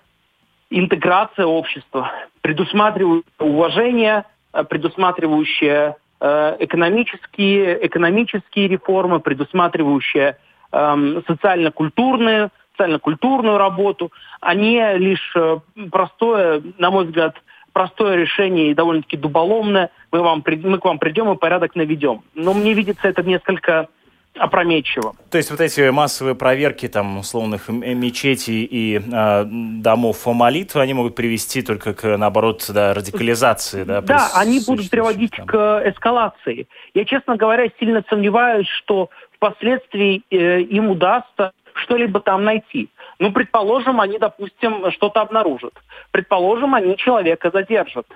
интеграция 0.71 1.47
общества, 1.47 2.11
предусматривающее 2.43 3.25
уважение, 3.39 4.25
э, 4.53 4.65
предусматривающее 4.65 5.97
Э, 5.99 6.08
экономические, 6.21 7.87
экономические 7.87 8.69
реформы, 8.69 9.21
предусматривающие 9.21 10.37
эм, 10.73 11.23
социально-культурную, 11.27 12.51
социально-культурную 12.73 13.59
работу, 13.59 14.13
они 14.41 14.83
лишь 14.97 15.33
э, 15.37 15.59
простое, 15.91 16.63
на 16.79 16.91
мой 16.91 17.07
взгляд, 17.07 17.35
простое 17.73 18.17
решение 18.17 18.71
и 18.71 18.75
довольно-таки 18.75 19.17
дуболомное. 19.17 19.91
Мы, 20.11 20.21
вам, 20.23 20.43
мы 20.45 20.79
к 20.79 20.85
вам 20.85 20.99
придем 20.99 21.31
и 21.31 21.37
порядок 21.37 21.77
наведем. 21.77 22.23
Но 22.35 22.55
мне 22.55 22.73
видится 22.75 23.09
это 23.09 23.23
несколько 23.23 23.89
опрометчиво. 24.35 25.15
То 25.31 25.39
есть 25.39 25.51
вот 25.51 25.61
эти 25.61 25.89
массовые 25.91 26.35
проверки 26.35 26.89
там 26.89 27.19
условных 27.19 27.69
мечетей 27.69 28.65
и 28.65 29.01
э, 29.01 29.45
домов 29.47 30.27
молитвы, 30.27 30.81
они 30.81 30.95
могут 30.95 31.15
привести 31.15 31.63
только 31.63 31.95
к, 31.95 32.17
наоборот, 32.17 32.65
да, 32.73 32.95
радикализации. 32.95 33.85
Да, 33.85 34.01
да 34.01 34.31
они 34.35 34.61
будут 34.67 34.91
приводить 34.91 35.33
там. 35.33 35.47
к 35.47 35.83
эскалации. 35.87 36.69
Я, 36.95 37.05
честно 37.05 37.37
говоря, 37.37 37.69
сильно 37.79 38.05
сомневаюсь, 38.09 38.69
что 38.69 39.11
впоследствии 39.37 40.23
э, 40.31 40.61
им 40.63 40.91
удастся 40.91 41.53
что-либо 41.75 42.21
там 42.21 42.45
найти. 42.45 42.89
Ну, 43.19 43.33
предположим, 43.33 44.01
они, 44.01 44.19
допустим, 44.19 44.91
что-то 44.93 45.21
обнаружат. 45.21 45.75
Предположим, 46.11 46.75
они 46.75 46.97
человека 46.97 47.51
задержат. 47.53 48.07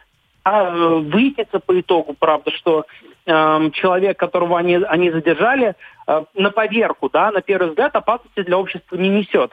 А 0.44 0.64
э, 0.64 0.98
выяснится 0.98 1.60
по 1.60 1.78
итогу, 1.78 2.14
правда, 2.18 2.50
что 2.50 2.86
э, 3.26 3.70
человек, 3.72 4.18
которого 4.18 4.58
они, 4.58 4.76
они 4.76 5.10
задержали, 5.10 5.74
э, 6.06 6.24
на 6.34 6.50
поверку, 6.50 7.08
да, 7.10 7.30
на 7.30 7.42
первый 7.42 7.70
взгляд, 7.70 7.94
опасности 7.94 8.42
для 8.42 8.58
общества 8.58 8.96
не 8.96 9.08
несет. 9.08 9.52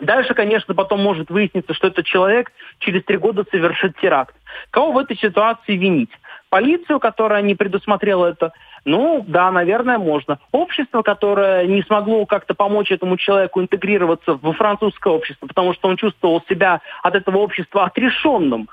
Дальше, 0.00 0.34
конечно, 0.34 0.74
потом 0.74 1.00
может 1.00 1.30
выясниться, 1.30 1.72
что 1.72 1.86
этот 1.86 2.04
человек 2.04 2.50
через 2.80 3.04
три 3.04 3.16
года 3.16 3.44
совершит 3.50 3.96
теракт. 4.00 4.34
Кого 4.70 4.92
в 4.92 4.98
этой 4.98 5.16
ситуации 5.16 5.76
винить? 5.76 6.10
Полицию, 6.50 6.98
которая 6.98 7.42
не 7.42 7.54
предусмотрела 7.54 8.26
это? 8.26 8.52
Ну, 8.84 9.24
да, 9.26 9.50
наверное, 9.50 9.98
можно. 9.98 10.38
Общество, 10.52 11.02
которое 11.02 11.66
не 11.66 11.82
смогло 11.82 12.26
как-то 12.26 12.54
помочь 12.54 12.90
этому 12.90 13.16
человеку 13.16 13.62
интегрироваться 13.62 14.38
во 14.40 14.52
французское 14.52 15.12
общество, 15.12 15.46
потому 15.46 15.74
что 15.74 15.88
он 15.88 15.96
чувствовал 15.96 16.42
себя 16.48 16.80
от 17.02 17.14
этого 17.14 17.38
общества 17.38 17.84
отрешенным. 17.84 18.68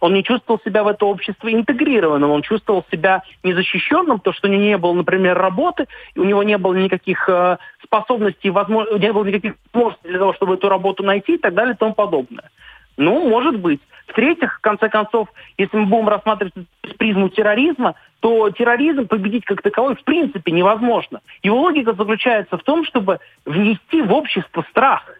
Он 0.00 0.14
не 0.14 0.22
чувствовал 0.22 0.60
себя 0.64 0.84
в 0.84 0.88
это 0.88 1.06
общество 1.06 1.52
интегрированным, 1.52 2.30
он 2.30 2.42
чувствовал 2.42 2.84
себя 2.90 3.22
незащищенным, 3.42 4.20
то, 4.20 4.32
что 4.32 4.48
у 4.48 4.50
него 4.50 4.62
не 4.62 4.78
было, 4.78 4.92
например, 4.92 5.36
работы, 5.36 5.86
и 6.14 6.20
у 6.20 6.24
него 6.24 6.42
не 6.42 6.58
было 6.58 6.74
никаких 6.74 7.28
э, 7.28 7.58
способностей, 7.82 8.50
возможно, 8.50 8.96
не 8.96 9.12
было 9.12 9.24
никаких 9.24 9.54
возможностей 9.72 10.08
для 10.08 10.18
того, 10.18 10.32
чтобы 10.34 10.54
эту 10.54 10.68
работу 10.68 11.02
найти 11.02 11.34
и 11.34 11.38
так 11.38 11.54
далее 11.54 11.74
и 11.74 11.78
тому 11.78 11.94
подобное. 11.94 12.50
Ну, 12.96 13.28
может 13.28 13.58
быть. 13.58 13.80
В-третьих, 14.06 14.58
в 14.58 14.60
конце 14.60 14.88
концов, 14.88 15.28
если 15.58 15.76
мы 15.76 15.86
будем 15.86 16.08
рассматривать 16.08 16.52
призму 16.98 17.28
терроризма, 17.28 17.94
то 18.20 18.50
терроризм 18.50 19.06
победить 19.06 19.44
как 19.44 19.62
таковой 19.62 19.96
в 19.96 20.04
принципе 20.04 20.52
невозможно. 20.52 21.20
Его 21.42 21.60
логика 21.60 21.94
заключается 21.94 22.56
в 22.56 22.62
том, 22.62 22.84
чтобы 22.84 23.18
внести 23.44 24.02
в 24.02 24.12
общество 24.12 24.64
страх. 24.70 25.18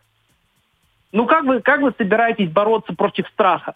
Ну 1.12 1.26
как 1.26 1.44
вы, 1.44 1.60
как 1.60 1.80
вы 1.80 1.92
собираетесь 1.96 2.50
бороться 2.50 2.94
против 2.94 3.26
страха? 3.28 3.74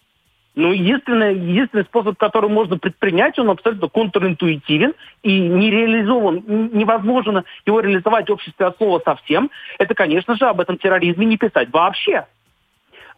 Ну, 0.58 0.72
единственный, 0.72 1.36
единственный 1.36 1.84
способ, 1.84 2.18
который 2.18 2.50
можно 2.50 2.78
предпринять, 2.78 3.38
он 3.38 3.48
абсолютно 3.48 3.88
контринтуитивен 3.88 4.92
и 5.22 5.38
не 5.38 5.70
реализован, 5.70 6.42
невозможно 6.72 7.44
его 7.64 7.78
реализовать 7.78 8.28
в 8.28 8.32
обществе 8.32 8.66
от 8.66 8.76
слова 8.76 9.00
совсем, 9.04 9.52
это, 9.78 9.94
конечно 9.94 10.34
же, 10.34 10.46
об 10.46 10.60
этом 10.60 10.76
терроризме 10.76 11.26
не 11.26 11.36
писать 11.36 11.70
вообще. 11.70 12.26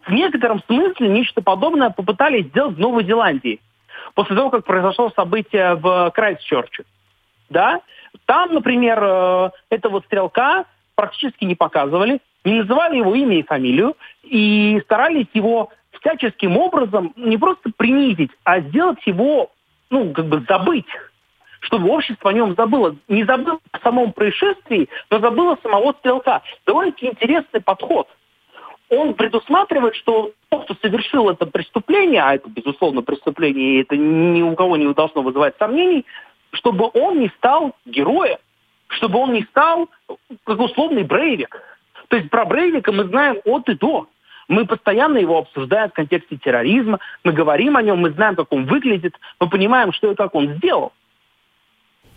В 0.03 0.13
некотором 0.13 0.63
смысле 0.65 1.09
нечто 1.09 1.41
подобное 1.41 1.89
попытались 1.89 2.45
сделать 2.49 2.77
в 2.77 2.79
Новой 2.79 3.05
Зеландии 3.05 3.59
после 4.15 4.37
того, 4.37 4.51
как 4.51 4.67
произошло 4.67 5.11
событие 5.17 5.77
в 5.77 6.11
Крайстчерче. 6.15 6.85
Да? 7.49 7.81
Там, 8.27 8.53
например, 8.53 8.99
э, 9.03 9.51
этого 9.71 10.03
стрелка 10.03 10.67
практически 10.95 11.47
не 11.47 11.55
показывали, 11.55 12.21
не 12.45 12.61
называли 12.61 12.99
его 12.99 13.15
имя 13.15 13.39
и 13.39 13.47
фамилию 13.47 13.97
и 14.25 14.79
старались 14.85 15.29
его 15.33 15.71
всяческим 16.01 16.57
образом 16.57 17.13
не 17.17 17.37
просто 17.37 17.71
принизить, 17.77 18.31
а 18.45 18.61
сделать 18.61 19.05
его, 19.07 19.51
ну, 19.91 20.13
как 20.13 20.27
бы 20.27 20.45
забыть 20.49 20.87
чтобы 21.61 21.91
общество 21.91 22.31
о 22.31 22.33
нем 22.33 22.55
забыло. 22.57 22.97
Не 23.09 23.25
забыло 23.25 23.59
о 23.71 23.79
самом 23.81 24.13
происшествии, 24.13 24.89
но 25.11 25.19
забыло 25.19 25.59
самого 25.63 25.93
стрелка. 25.93 26.43
Довольно-таки 26.67 27.09
интересный 27.09 27.61
подход. 27.61 28.09
Он 28.89 29.15
предусматривает, 29.15 29.95
что 29.95 30.33
тот, 30.49 30.65
кто 30.65 30.75
совершил 30.83 31.31
это 31.31 31.47
преступление, 31.47 32.23
а 32.23 32.35
это, 32.35 32.49
безусловно, 32.49 33.03
преступление, 33.03 33.75
и 33.75 33.83
это 33.83 33.97
ни 33.97 34.43
у 34.43 34.57
кого 34.57 34.77
не 34.77 34.93
должно 34.93 35.23
вызывать 35.23 35.55
сомнений, 35.59 36.07
чтобы 36.53 36.91
он 36.95 37.21
не 37.21 37.29
стал 37.37 37.77
героем, 37.85 38.39
чтобы 38.89 39.21
он 39.21 39.33
не 39.33 39.43
стал 39.45 39.89
как 40.45 40.59
условный 40.59 41.05
Брейвик. 41.05 41.63
То 42.09 42.17
есть 42.17 42.31
про 42.31 42.45
Брейвика 42.45 42.91
мы 42.91 43.05
знаем 43.05 43.41
от 43.45 43.69
и 43.69 43.75
до. 43.75 44.09
Мы 44.51 44.67
постоянно 44.67 45.19
его 45.19 45.39
обсуждаем 45.39 45.91
в 45.91 45.93
контексте 45.93 46.37
терроризма, 46.37 46.99
мы 47.23 47.33
говорим 47.33 47.77
о 47.77 47.83
нем, 47.83 48.01
мы 48.01 48.11
знаем, 48.11 48.35
как 48.35 48.53
он 48.53 48.67
выглядит, 48.67 49.15
мы 49.39 49.49
понимаем, 49.49 49.93
что 49.93 50.11
и 50.11 50.17
как 50.17 50.35
он 50.35 50.55
сделал. 50.57 50.93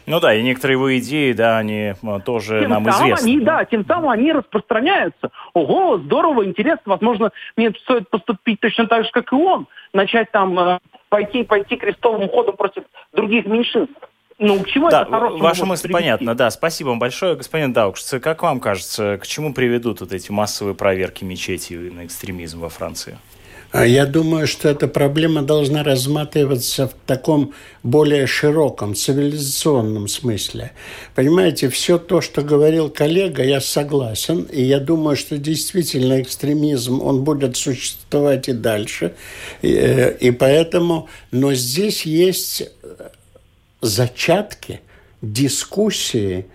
Ну 0.08 0.20
да, 0.20 0.34
и 0.34 0.42
некоторые 0.42 0.78
его 0.78 0.98
идеи, 0.98 1.32
да, 1.32 1.60
они 1.60 1.94
э, 1.94 2.20
тоже 2.26 2.62
тем 2.62 2.72
нам 2.72 2.86
самым 2.86 3.08
известны. 3.08 3.28
Они, 3.28 3.40
да, 3.40 3.64
тем 3.66 3.86
самым 3.86 4.10
они 4.10 4.34
распространяются. 4.34 5.30
Ого, 5.54 6.00
здорово, 6.00 6.44
интересно, 6.46 6.82
возможно, 6.86 7.32
мне 7.56 7.72
стоит 7.84 8.10
поступить 8.10 8.60
точно 8.60 8.88
так 8.88 9.06
же, 9.06 9.12
как 9.12 9.32
и 9.32 9.36
он, 9.36 9.68
начать 9.94 10.32
там 10.32 10.60
э, 10.60 10.80
пойти, 11.10 11.44
пойти 11.44 11.78
крестовым 11.78 12.28
ходом 12.30 12.58
против 12.58 12.84
других 13.14 13.46
меньшинств. 13.46 13.94
Ну, 14.40 14.60
к 14.62 14.68
чему 14.68 14.90
да, 14.90 15.04
это 15.04 15.12
Ваша 15.12 15.66
мысль 15.66 15.84
привести? 15.84 15.94
понятна, 15.94 16.36
да. 16.36 16.50
Спасибо 16.50 16.90
вам 16.90 17.00
большое, 17.00 17.36
господин 17.36 17.74
Даукш. 17.74 18.04
Как 18.22 18.44
вам 18.44 18.60
кажется, 18.60 19.18
к 19.22 19.28
чему 19.28 19.54
приведут 19.54 20.02
вот 20.02 20.12
эти 20.12 20.32
массовые 20.32 20.76
проверки 20.76 21.24
мечети 21.24 21.74
на 21.74 22.06
экстремизм 22.06 22.60
во 22.60 22.70
Франции? 22.70 23.18
А 23.74 23.88
я 23.88 24.06
думаю, 24.06 24.46
что 24.46 24.70
эта 24.70 24.88
проблема 24.88 25.42
должна 25.42 25.84
рассматриваться 25.84 26.88
в 26.88 26.94
таком 27.08 27.56
более 27.82 28.28
широком, 28.28 28.94
цивилизационном 28.94 30.08
смысле. 30.08 30.74
Понимаете, 31.16 31.70
все 31.70 31.98
то, 31.98 32.22
что 32.22 32.44
говорил 32.44 32.92
коллега, 32.92 33.44
я 33.44 33.60
согласен. 33.60 34.44
И 34.44 34.62
я 34.62 34.80
думаю, 34.80 35.16
что 35.16 35.40
действительно 35.40 36.22
экстремизм, 36.22 37.02
он 37.02 37.24
будет 37.24 37.58
существовать 37.58 38.48
и 38.48 38.54
дальше. 38.54 39.16
И, 39.64 39.74
э, 39.74 40.18
и 40.20 40.30
поэтому, 40.30 41.10
но 41.32 41.56
здесь 41.56 42.06
есть 42.06 42.70
зачатки 43.84 44.82
дискуссии 45.22 46.46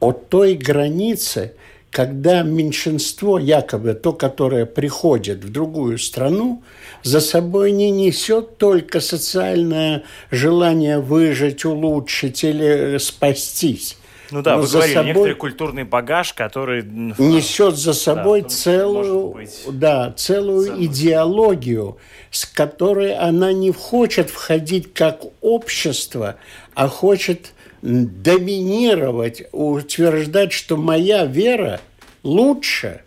о 0.00 0.12
той 0.12 0.54
границе, 0.54 1.54
когда 1.90 2.42
меньшинство, 2.42 3.38
якобы 3.38 3.94
то, 3.94 4.12
которое 4.12 4.64
приходит 4.64 5.44
в 5.44 5.50
другую 5.50 5.98
страну, 5.98 6.62
за 7.02 7.20
собой 7.20 7.72
не 7.72 7.90
несет 7.90 8.58
только 8.58 9.00
социальное 9.00 10.04
желание 10.30 11.00
выжить, 11.00 11.64
улучшить 11.64 12.44
или 12.44 12.98
спастись. 12.98 13.96
Ну 14.30 14.42
да, 14.42 14.56
Но 14.56 14.62
вы 14.62 14.68
говорили, 14.68 14.94
собой 14.94 15.08
некоторый 15.08 15.34
культурный 15.34 15.84
багаж, 15.84 16.32
который... 16.34 16.84
Несет 17.18 17.76
за 17.76 17.92
собой 17.92 18.42
да, 18.42 18.48
целую, 18.48 19.48
да, 19.72 20.14
целую 20.16 20.66
ценность. 20.66 20.84
идеологию, 20.84 21.98
с 22.30 22.46
которой 22.46 23.14
она 23.14 23.52
не 23.52 23.72
хочет 23.72 24.30
входить 24.30 24.94
как 24.94 25.22
общество, 25.40 26.36
а 26.80 26.88
хочет 26.88 27.52
доминировать, 27.82 29.42
утверждать, 29.52 30.50
что 30.50 30.78
моя 30.78 31.26
вера 31.26 31.78
лучше 32.22 33.02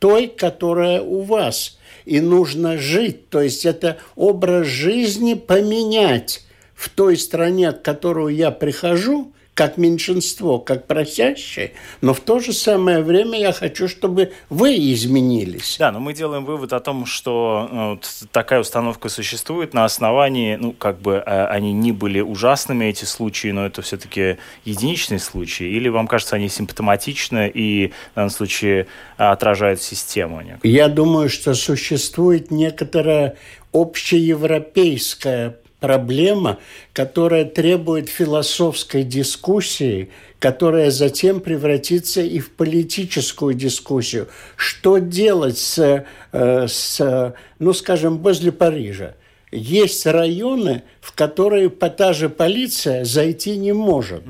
той, 0.00 0.26
которая 0.26 1.02
у 1.02 1.20
вас. 1.20 1.78
И 2.04 2.20
нужно 2.20 2.78
жить. 2.78 3.28
То 3.28 3.40
есть 3.40 3.64
это 3.64 3.98
образ 4.16 4.66
жизни 4.66 5.34
поменять 5.34 6.44
в 6.74 6.88
той 6.88 7.16
стране, 7.16 7.70
в 7.70 7.80
которую 7.80 8.34
я 8.34 8.50
прихожу– 8.50 9.31
как 9.54 9.76
меньшинство, 9.76 10.58
как 10.58 10.86
просящее, 10.86 11.72
но 12.00 12.14
в 12.14 12.20
то 12.20 12.40
же 12.40 12.52
самое 12.52 13.02
время 13.02 13.38
я 13.38 13.52
хочу, 13.52 13.86
чтобы 13.86 14.32
вы 14.48 14.74
изменились. 14.76 15.76
Да, 15.78 15.92
но 15.92 16.00
мы 16.00 16.14
делаем 16.14 16.44
вывод 16.44 16.72
о 16.72 16.80
том, 16.80 17.04
что 17.04 17.68
ну, 17.70 18.00
такая 18.30 18.60
установка 18.60 19.10
существует 19.10 19.74
на 19.74 19.84
основании, 19.84 20.56
ну, 20.56 20.72
как 20.72 21.00
бы 21.00 21.18
а, 21.18 21.48
они 21.48 21.72
не 21.72 21.92
были 21.92 22.20
ужасными, 22.20 22.86
эти 22.86 23.04
случаи, 23.04 23.48
но 23.48 23.66
это 23.66 23.82
все-таки 23.82 24.38
единичные 24.64 25.18
случаи, 25.18 25.66
или 25.66 25.88
вам 25.88 26.06
кажется, 26.06 26.36
они 26.36 26.48
симптоматичны 26.48 27.50
и 27.52 27.92
в 28.12 28.14
данном 28.14 28.30
случае 28.30 28.86
отражают 29.18 29.82
систему? 29.82 30.40
Некую? 30.40 30.72
Я 30.72 30.88
думаю, 30.88 31.28
что 31.28 31.52
существует 31.52 32.50
некоторая 32.50 33.36
общеевропейская 33.72 35.56
проблема, 35.82 36.60
которая 36.92 37.44
требует 37.44 38.08
философской 38.08 39.02
дискуссии, 39.02 40.10
которая 40.38 40.92
затем 40.92 41.40
превратится 41.40 42.22
и 42.22 42.38
в 42.38 42.52
политическую 42.52 43.54
дискуссию. 43.54 44.28
Что 44.56 44.98
делать 44.98 45.58
с, 45.58 46.04
э, 46.32 46.66
с 46.68 47.34
ну, 47.58 47.72
скажем, 47.72 48.18
возле 48.18 48.52
Парижа? 48.52 49.16
Есть 49.50 50.06
районы, 50.06 50.84
в 51.00 51.12
которые 51.14 51.68
та 51.68 52.12
же 52.12 52.28
полиция 52.28 53.04
зайти 53.04 53.56
не 53.56 53.72
может. 53.72 54.22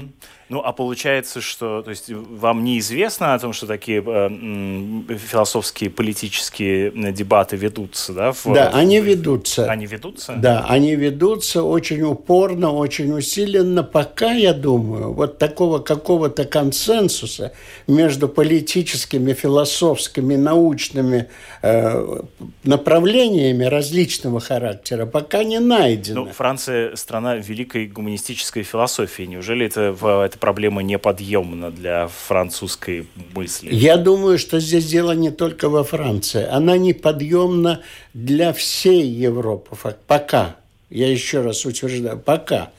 Ну, 0.48 0.60
а 0.60 0.72
получается, 0.72 1.40
что 1.40 1.82
то 1.82 1.90
есть, 1.90 2.10
вам 2.10 2.64
неизвестно 2.64 3.34
о 3.34 3.38
том, 3.38 3.52
что 3.52 3.66
такие 3.66 4.02
э, 4.04 5.16
философские, 5.16 5.90
политические 5.90 6.90
дебаты 7.12 7.56
ведутся, 7.56 8.12
да? 8.12 8.32
В, 8.32 8.52
да, 8.52 8.70
они 8.74 9.00
ведутся. 9.00 9.70
Они 9.70 9.86
ведутся? 9.86 10.34
Да, 10.36 10.66
они 10.68 10.94
ведутся 10.94 11.62
очень 11.62 12.02
упорно, 12.02 12.72
очень 12.72 13.12
усиленно. 13.12 13.82
Пока, 13.82 14.32
я 14.32 14.52
думаю, 14.52 15.12
вот 15.12 15.38
такого 15.38 15.78
какого-то 15.78 16.44
консенсуса 16.44 17.52
между 17.86 18.28
политическими, 18.28 19.32
философскими, 19.32 20.36
научными 20.36 21.28
э, 21.62 22.20
направлениями 22.64 23.64
различного 23.64 24.40
характера 24.40 25.06
пока 25.06 25.44
не 25.44 25.60
найдено. 25.60 26.24
Ну, 26.24 26.32
Франция– 26.32 26.96
страна 26.96 27.36
великой 27.36 27.86
гуманистической 27.86 28.62
философии. 28.62 29.22
Неужели 29.22 29.66
это, 29.66 29.96
это 30.24 30.38
проблема 30.42 30.82
неподъемна 30.82 31.70
для 31.70 32.08
французской 32.08 33.06
мысли? 33.32 33.68
Я 33.72 33.96
думаю, 33.96 34.38
что 34.38 34.58
здесь 34.58 34.86
дело 34.86 35.12
не 35.12 35.30
только 35.30 35.68
во 35.68 35.84
Франции. 35.84 36.44
Она 36.50 36.76
неподъемна 36.78 37.80
для 38.12 38.52
всей 38.52 39.06
Европы. 39.06 39.76
Пока. 40.08 40.56
Я 40.92 41.10
еще 41.10 41.40
раз 41.40 41.64
утверждаю, 41.64 42.18
пока. 42.18 42.70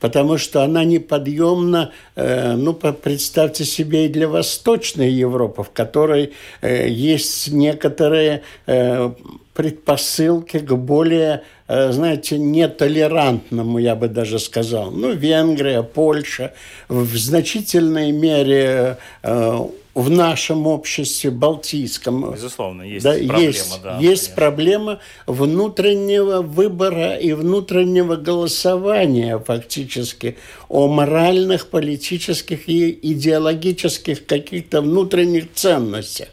Потому 0.00 0.38
что 0.38 0.62
она 0.62 0.84
неподъемна, 0.84 1.92
э, 2.16 2.54
ну, 2.54 2.72
представьте 2.74 3.64
себе, 3.64 4.06
и 4.06 4.08
для 4.08 4.28
Восточной 4.28 5.10
Европы, 5.10 5.62
в 5.62 5.70
которой 5.70 6.32
э, 6.62 6.88
есть 6.88 7.52
некоторые 7.52 8.42
э, 8.66 9.10
предпосылки 9.54 10.58
к 10.58 10.72
более, 10.72 11.42
э, 11.68 11.92
знаете, 11.92 12.38
нетолерантному, 12.38 13.78
я 13.78 13.94
бы 13.94 14.08
даже 14.08 14.38
сказал. 14.38 14.90
Ну, 14.90 15.12
Венгрия, 15.12 15.82
Польша, 15.82 16.54
в 16.88 17.14
значительной 17.16 18.10
мере 18.10 18.96
э, 19.22 19.58
в 19.94 20.10
нашем 20.10 20.66
обществе 20.66 21.30
балтийском. 21.30 22.32
Безусловно, 22.32 22.82
есть 22.82 23.04
да, 23.04 23.12
проблема. 23.12 23.40
Есть, 23.40 23.82
да, 23.82 23.98
есть 23.98 24.34
проблема 24.34 25.00
внутреннего 25.26 26.42
выбора 26.42 27.16
и 27.16 27.32
внутреннего 27.32 28.16
голосования 28.16 29.38
фактически 29.38 30.36
о 30.68 30.88
моральных, 30.88 31.68
политических 31.68 32.68
и 32.68 32.98
идеологических 33.02 34.26
каких-то 34.26 34.80
внутренних 34.80 35.52
ценностях. 35.54 36.28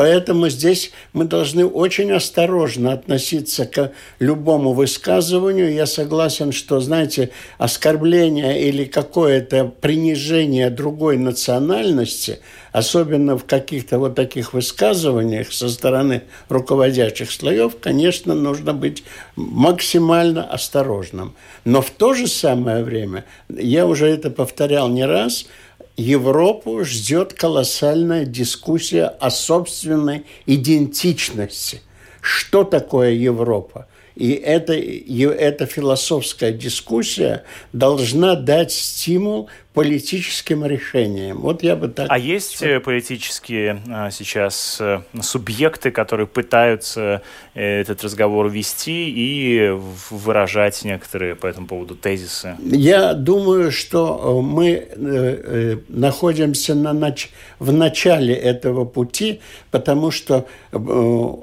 Поэтому 0.00 0.48
здесь 0.48 0.92
мы 1.12 1.26
должны 1.26 1.66
очень 1.66 2.10
осторожно 2.12 2.94
относиться 2.94 3.66
к 3.66 3.92
любому 4.18 4.72
высказыванию. 4.72 5.74
Я 5.74 5.84
согласен, 5.84 6.52
что, 6.52 6.80
знаете, 6.80 7.28
оскорбление 7.58 8.66
или 8.66 8.86
какое-то 8.86 9.66
принижение 9.66 10.70
другой 10.70 11.18
национальности, 11.18 12.38
особенно 12.72 13.36
в 13.36 13.44
каких-то 13.44 13.98
вот 13.98 14.14
таких 14.14 14.54
высказываниях 14.54 15.52
со 15.52 15.68
стороны 15.68 16.22
руководящих 16.48 17.30
слоев, 17.30 17.76
конечно, 17.78 18.34
нужно 18.34 18.72
быть 18.72 19.04
максимально 19.36 20.44
осторожным. 20.44 21.34
Но 21.66 21.82
в 21.82 21.90
то 21.90 22.14
же 22.14 22.26
самое 22.26 22.84
время, 22.84 23.26
я 23.50 23.86
уже 23.86 24.06
это 24.06 24.30
повторял 24.30 24.88
не 24.88 25.04
раз, 25.04 25.44
Европу 26.00 26.82
ждет 26.82 27.34
колоссальная 27.34 28.24
дискуссия 28.24 29.04
о 29.04 29.30
собственной 29.30 30.24
идентичности. 30.46 31.82
Что 32.22 32.64
такое 32.64 33.10
Европа? 33.10 33.86
И 34.14 34.32
эта, 34.32 34.72
эта 34.72 35.66
философская 35.66 36.52
дискуссия 36.52 37.44
должна 37.74 38.34
дать 38.34 38.72
стимул 38.72 39.50
политическим 39.72 40.66
решениям. 40.66 41.38
Вот 41.38 41.62
я 41.62 41.76
бы 41.76 41.88
так... 41.88 42.06
А 42.10 42.18
есть 42.18 42.60
э, 42.60 42.80
политические 42.80 43.80
а, 43.88 44.10
сейчас 44.10 44.78
э, 44.80 45.02
субъекты, 45.22 45.92
которые 45.92 46.26
пытаются 46.26 47.22
э, 47.54 47.80
этот 47.80 48.02
разговор 48.02 48.48
вести 48.48 49.08
и 49.08 49.70
выражать 50.10 50.82
некоторые 50.84 51.36
по 51.36 51.46
этому 51.46 51.68
поводу 51.68 51.94
тезисы? 51.94 52.56
Я 52.60 53.14
думаю, 53.14 53.70
что 53.70 54.42
мы 54.42 55.78
находимся 55.88 56.74
на 56.74 56.92
нач... 56.92 57.28
в 57.60 57.72
начале 57.72 58.34
этого 58.34 58.84
пути, 58.84 59.40
потому 59.70 60.10
что 60.10 60.46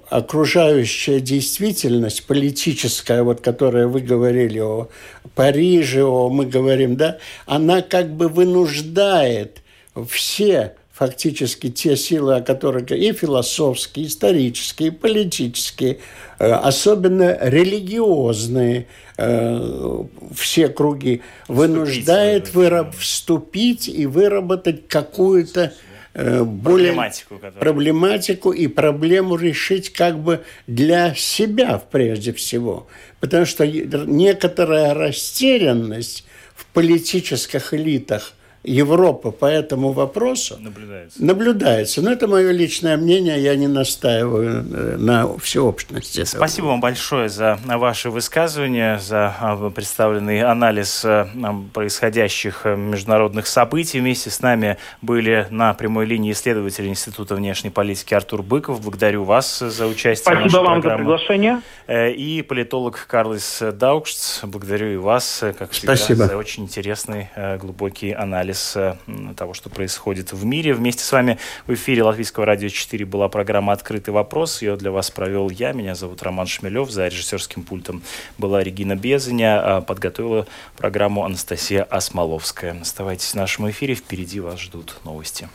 окружающая 0.10 1.22
действительность 1.22 2.28
политическая, 2.28 3.24
вот 3.24 3.40
которая 3.40 3.88
вы 3.88 4.02
говорили 4.02 4.60
о 4.60 4.90
Париже, 5.36 6.04
о, 6.04 6.30
мы 6.30 6.46
говорим, 6.46 6.96
да, 6.96 7.20
она 7.46 7.82
как 7.82 8.10
бы 8.10 8.17
вынуждает 8.26 9.62
все 10.10 10.76
фактически 10.98 11.70
те 11.70 11.96
силы, 11.96 12.38
о 12.38 12.42
которых 12.42 12.92
и 12.92 13.14
философские, 13.14 14.08
исторические, 14.08 14.90
и 14.90 14.92
политические, 14.92 16.00
э, 16.40 16.52
особенно 16.52 17.38
религиозные, 17.40 18.88
э, 19.18 20.04
все 20.36 20.70
круги, 20.70 21.22
вынуждает 21.48 22.52
выраб, 22.56 22.96
вступить 22.96 23.88
и 23.88 24.08
выработать 24.08 24.88
какую-то 24.88 25.72
э, 26.16 26.44
более 26.44 26.94
проблематику, 26.94 27.36
которая... 27.36 27.60
проблематику 27.60 28.52
и 28.52 28.66
проблему 28.66 29.36
решить 29.36 29.94
как 29.94 30.18
бы 30.18 30.42
для 30.66 31.14
себя 31.14 31.80
прежде 31.92 32.34
всего. 32.34 32.88
Потому 33.20 33.46
что 33.46 33.68
некоторая 33.68 34.96
растерянность 34.96 36.26
в 36.58 36.66
политических 36.66 37.74
элитах 37.74 38.34
Европа 38.68 39.32
по 39.32 39.46
этому 39.46 39.94
вопросу 39.94 40.58
наблюдается. 40.60 41.24
наблюдается. 41.24 42.02
Но 42.02 42.12
это 42.12 42.28
мое 42.28 42.52
личное 42.52 42.98
мнение, 42.98 43.42
я 43.42 43.56
не 43.56 43.68
настаиваю 43.68 44.66
э, 44.70 44.98
на 44.98 45.38
всеобщности. 45.38 46.26
Спасибо 46.26 46.66
вам 46.66 46.82
большое 46.82 47.30
за 47.30 47.58
ваше 47.66 48.10
высказывание, 48.10 49.00
за 49.00 49.34
а, 49.40 49.70
представленный 49.70 50.42
анализ 50.42 51.06
э, 51.06 51.28
происходящих 51.74 52.66
э, 52.66 52.76
международных 52.76 53.48
событий. 53.48 54.02
Вместе 54.02 54.30
с 54.30 54.42
нами 54.42 54.78
были 55.02 55.48
на 55.50 55.74
прямой 55.74 56.06
линии 56.06 56.34
исследователи 56.34 56.90
Института 56.90 57.36
внешней 57.36 57.70
политики 57.70 58.14
Артур 58.14 58.44
Быков. 58.44 58.82
Благодарю 58.82 59.24
вас 59.24 59.60
за 59.60 59.88
участие 59.88 60.16
Спасибо 60.18 60.42
в 60.42 60.44
нашей 60.44 60.56
вам 60.66 60.82
программе. 60.82 60.98
за 60.98 60.98
приглашение. 60.98 61.62
И 61.88 62.44
политолог 62.46 63.06
Карлис 63.08 63.62
Даукшц. 63.62 64.44
Благодарю 64.44 64.88
и 64.94 64.98
вас, 64.98 65.42
как 65.58 65.72
всегда, 65.72 65.96
Спасибо. 65.96 66.26
за 66.26 66.36
очень 66.36 66.64
интересный 66.64 67.30
глубокий 67.60 68.12
анализ 68.12 68.57
анализ 68.58 68.74
э, 68.76 69.34
того, 69.36 69.54
что 69.54 69.70
происходит 69.70 70.34
в 70.34 70.46
мире. 70.46 70.74
Вместе 70.74 71.04
с 71.04 71.12
вами 71.12 71.38
в 71.66 71.74
эфире 71.74 72.04
Латвийского 72.04 72.46
радио 72.46 72.70
4 72.70 73.06
была 73.06 73.30
программа 73.30 73.74
«Открытый 73.74 74.14
вопрос». 74.14 74.62
Ее 74.62 74.76
для 74.76 74.92
вас 74.92 75.12
провел 75.12 75.50
я. 75.50 75.72
Меня 75.74 75.96
зовут 75.96 76.24
Роман 76.24 76.48
Шмелев. 76.48 76.90
За 76.90 77.08
режиссерским 77.08 77.64
пультом 77.64 78.02
была 78.38 78.64
Регина 78.64 78.96
Безаня. 78.96 79.78
А 79.78 79.82
подготовила 79.82 80.48
программу 80.76 81.24
Анастасия 81.24 81.84
Осмоловская. 81.84 82.80
Оставайтесь 82.82 83.32
в 83.32 83.36
нашем 83.36 83.70
эфире. 83.70 83.96
Впереди 83.96 84.40
вас 84.40 84.60
ждут 84.60 84.98
новости. 85.04 85.48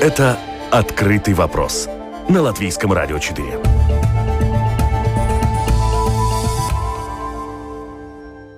Это 0.00 0.38
«Открытый 0.70 1.34
вопрос» 1.34 1.88
на 2.28 2.40
Латвийском 2.40 2.92
радио 2.92 3.18
4. 3.18 3.69